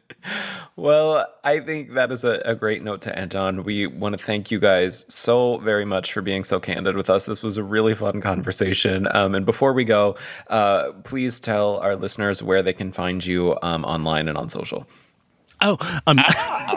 [0.76, 3.64] Well, I think that is a, a great note to end on.
[3.64, 7.26] We want to thank you guys so very much for being so candid with us.
[7.26, 9.08] This was a really fun conversation.
[9.14, 10.16] Um, and before we go,
[10.48, 14.86] uh, please tell our listeners where they can find you um, online and on social.
[15.62, 16.20] Oh, um,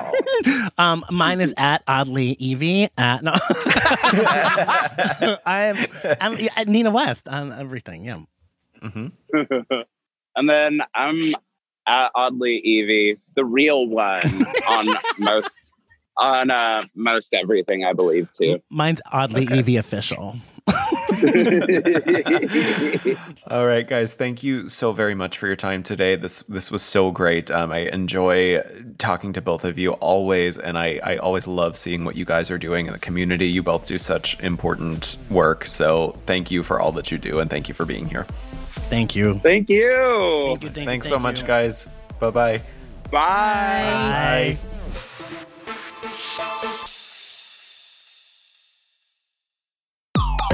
[0.78, 2.90] um, mine is at oddly Yvie.
[2.98, 3.34] At no,
[5.46, 5.76] I'm,
[6.22, 8.06] I'm at Nina West on everything.
[8.06, 8.20] Yeah.
[10.36, 11.36] and then I'm
[11.88, 14.88] at oddly Yvie, the real one on
[15.18, 15.72] most
[16.18, 18.60] on uh most everything I believe too.
[18.70, 20.36] Mine's oddly Yvie official.
[23.48, 24.14] All right, guys.
[24.14, 26.16] Thank you so very much for your time today.
[26.16, 27.50] This this was so great.
[27.50, 28.62] Um, I enjoy
[28.98, 32.52] talking to both of you always, and I, I always love seeing what you guys
[32.52, 33.48] are doing in the community.
[33.48, 35.66] You both do such important work.
[35.66, 38.26] So thank you for all that you do, and thank you for being here.
[38.80, 39.40] Thank you.
[39.40, 40.46] Thank you.
[40.48, 41.48] Thank you, thank you, Thanks so thank much, you.
[41.48, 41.90] guys.
[42.20, 42.62] Bye bye.
[43.12, 44.58] Bye.
[44.58, 44.58] Bye.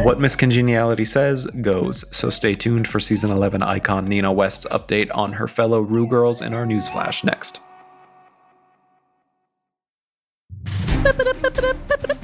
[0.04, 5.10] What Miss Congeniality says goes, so stay tuned for season 11 icon Nina West's update
[5.16, 7.60] on her fellow Ru girls in our newsflash next.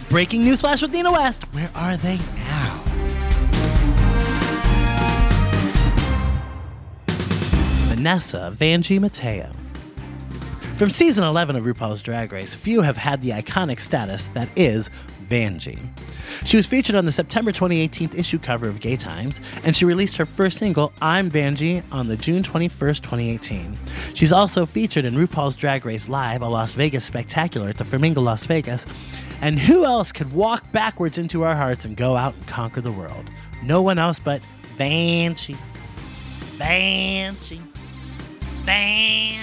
[0.10, 1.44] Breaking news flash with Nina West.
[1.54, 2.91] Where are they now?
[8.02, 9.48] Vanessa Vanjie Mateo.
[10.76, 14.90] From season 11 of RuPaul's Drag Race, few have had the iconic status that is
[15.30, 15.78] Vanjie.
[16.44, 20.18] She was featured on the September 2018 issue cover of Gay Times, and she released
[20.18, 23.78] her first single, I'm Vanjie, on the June 21st, 2018.
[24.16, 28.22] She's also featured in RuPaul's Drag Race Live, a Las Vegas spectacular at the Flamingo
[28.22, 28.88] Las Vegas.
[29.42, 32.92] And who else could walk backwards into our hearts and go out and conquer the
[32.92, 33.26] world?
[33.64, 34.42] No one else but
[34.76, 35.56] Vanjie.
[36.58, 37.71] Vanjie.
[38.64, 39.40] Vanjie.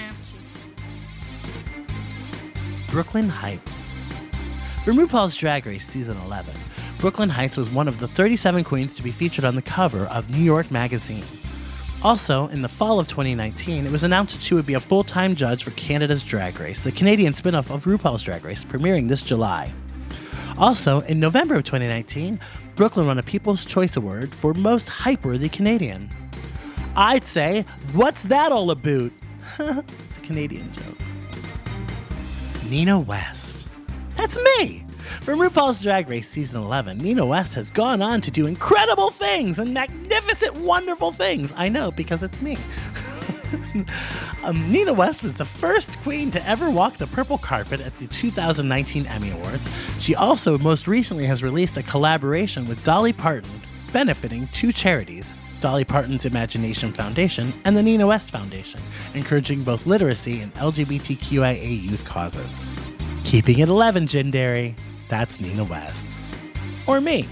[2.89, 3.93] Brooke Lynn Hytes.
[4.83, 6.55] For RuPaul's Drag Race Season 11,
[6.97, 10.05] Brooke Lynn Hytes was one of the 37 queens to be featured on the cover
[10.05, 11.23] of New York Magazine.
[12.01, 15.03] Also, in the fall of 2019, it was announced that she would be a full
[15.03, 19.09] time judge for Canada's Drag Race, the Canadian spin off of RuPaul's Drag Race, premiering
[19.09, 19.71] this July.
[20.57, 22.39] Also, in November of 2019,
[22.75, 26.09] Brooke Lynn won a People's Choice Award for Most Hype-Worthy Canadian.
[26.99, 27.63] I'd say,
[27.93, 29.13] what's that all about?
[29.59, 30.97] it's a Canadian joke.
[32.69, 33.69] Nina West.
[34.17, 34.85] That's me!
[35.21, 39.59] From RuPaul's Drag Race Season 11, Nina West has gone on to do incredible things
[39.59, 41.53] and magnificent, wonderful things.
[41.55, 42.57] I know, because it's me.
[44.43, 48.07] um, Nina West was the first queen to ever walk the purple carpet at the
[48.07, 49.69] 2019 Emmy Awards.
[49.99, 53.61] She also most recently has released a collaboration with Dolly Parton,
[53.93, 55.31] benefiting two charities
[55.61, 58.81] Dolly Parton's Imagination Foundation and the Nina West Foundation,
[59.13, 62.65] encouraging both literacy and LGBTQIA youth causes.
[63.23, 64.75] Keeping it 11, Gendary.
[65.09, 66.07] That's Nina West.
[66.87, 67.27] Or me.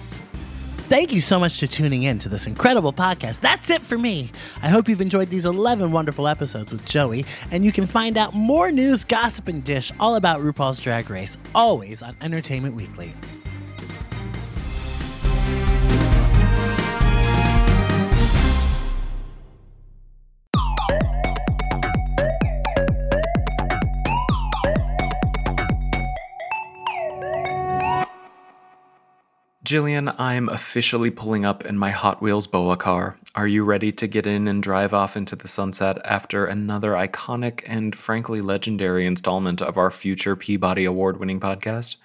[0.90, 3.41] Thank you so much for tuning in to this incredible podcast.
[3.41, 4.32] That's it for me.
[4.62, 8.34] I hope you've enjoyed these 11 wonderful episodes with Joey, and you can find out
[8.34, 13.14] more news, gossip, and dish all about RuPaul's Drag Race, always on Entertainment Weekly.
[29.68, 33.18] Jillian, I'm officially pulling up in my Hot Wheels BOA car.
[33.35, 37.64] Are you ready to get in and drive off into the sunset after another iconic
[37.65, 41.98] and frankly legendary installment of our future Peabody Award winning podcast?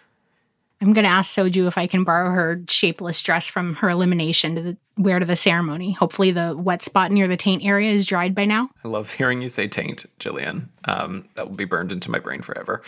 [0.81, 4.57] I'm going to ask Soju if I can borrow her shapeless dress from her elimination
[4.57, 5.93] to the, wear to the ceremony.
[5.93, 8.71] Hopefully, the wet spot near the taint area is dried by now.
[8.85, 10.67] I love hearing you say taint, Jillian.
[10.87, 12.83] Um, that will be burned into my brain forever.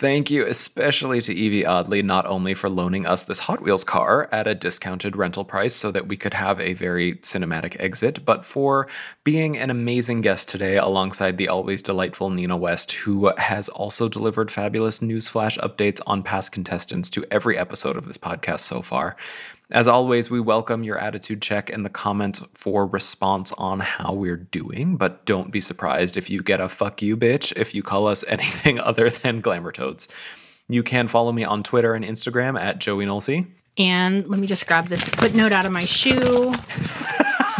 [0.00, 4.30] Thank you especially to Yvie Oddly, not only for loaning us this Hot Wheels car
[4.32, 8.42] at a discounted rental price so that we could have a very cinematic exit, but
[8.42, 8.88] for
[9.24, 14.50] being an amazing guest today alongside the always delightful Nina West, who has also delivered
[14.50, 19.18] fabulous newsflash updates on past contestants to every episode of this podcast so far.
[19.72, 24.36] As always, we welcome your attitude check in the comments for response on how we're
[24.36, 28.08] doing, but don't be surprised if you get a fuck you bitch if you call
[28.08, 30.08] us anything other than Glamour Toads.
[30.68, 33.46] You can follow me on Twitter and Instagram at Joey Nolfi.
[33.78, 36.52] And let me just grab this footnote out of my shoe.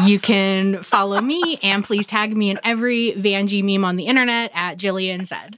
[0.04, 4.50] you can follow me and please tag me in every Vanjie meme on the internet
[4.52, 5.56] at Jillian Zed.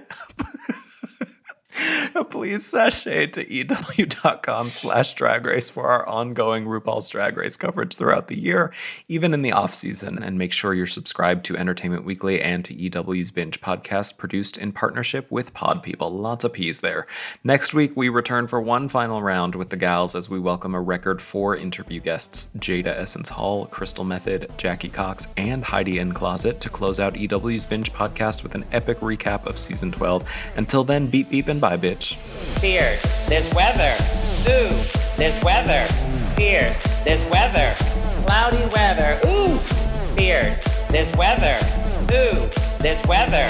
[2.30, 8.28] Please sashay to ew.com slash drag race for our ongoing RuPaul's Drag Race coverage throughout
[8.28, 8.72] the year,
[9.08, 10.22] even in the off season.
[10.22, 14.72] And make sure you're subscribed to Entertainment Weekly and to EW's Binge podcast, produced in
[14.72, 16.10] partnership with Pod People.
[16.10, 17.06] Lots of peas there.
[17.44, 20.80] Next week, we return for one final round with the gals as we welcome a
[20.80, 26.60] record four interview guests Jada Essence Hall, Crystal Method, Jackie Cox, and Heidi N Closet
[26.60, 30.24] to close out EW's Binge podcast with an epic recap of season 12.
[30.56, 32.16] Until then, beep beep and bye, bitch.
[32.60, 33.26] Fierce.
[33.28, 33.94] This weather.
[34.48, 34.70] Ooh.
[35.16, 35.84] This weather.
[36.36, 36.80] Fierce.
[37.02, 37.74] This weather.
[38.24, 39.18] Cloudy weather.
[39.26, 39.56] Ooh.
[40.16, 40.58] Fierce.
[40.88, 41.58] This weather.
[42.12, 42.48] Ooh.
[42.78, 43.48] This weather.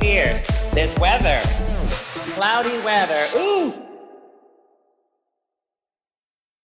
[0.00, 0.46] Fierce.
[0.72, 1.40] This weather.
[2.34, 3.26] Cloudy weather.
[3.36, 3.87] Ooh.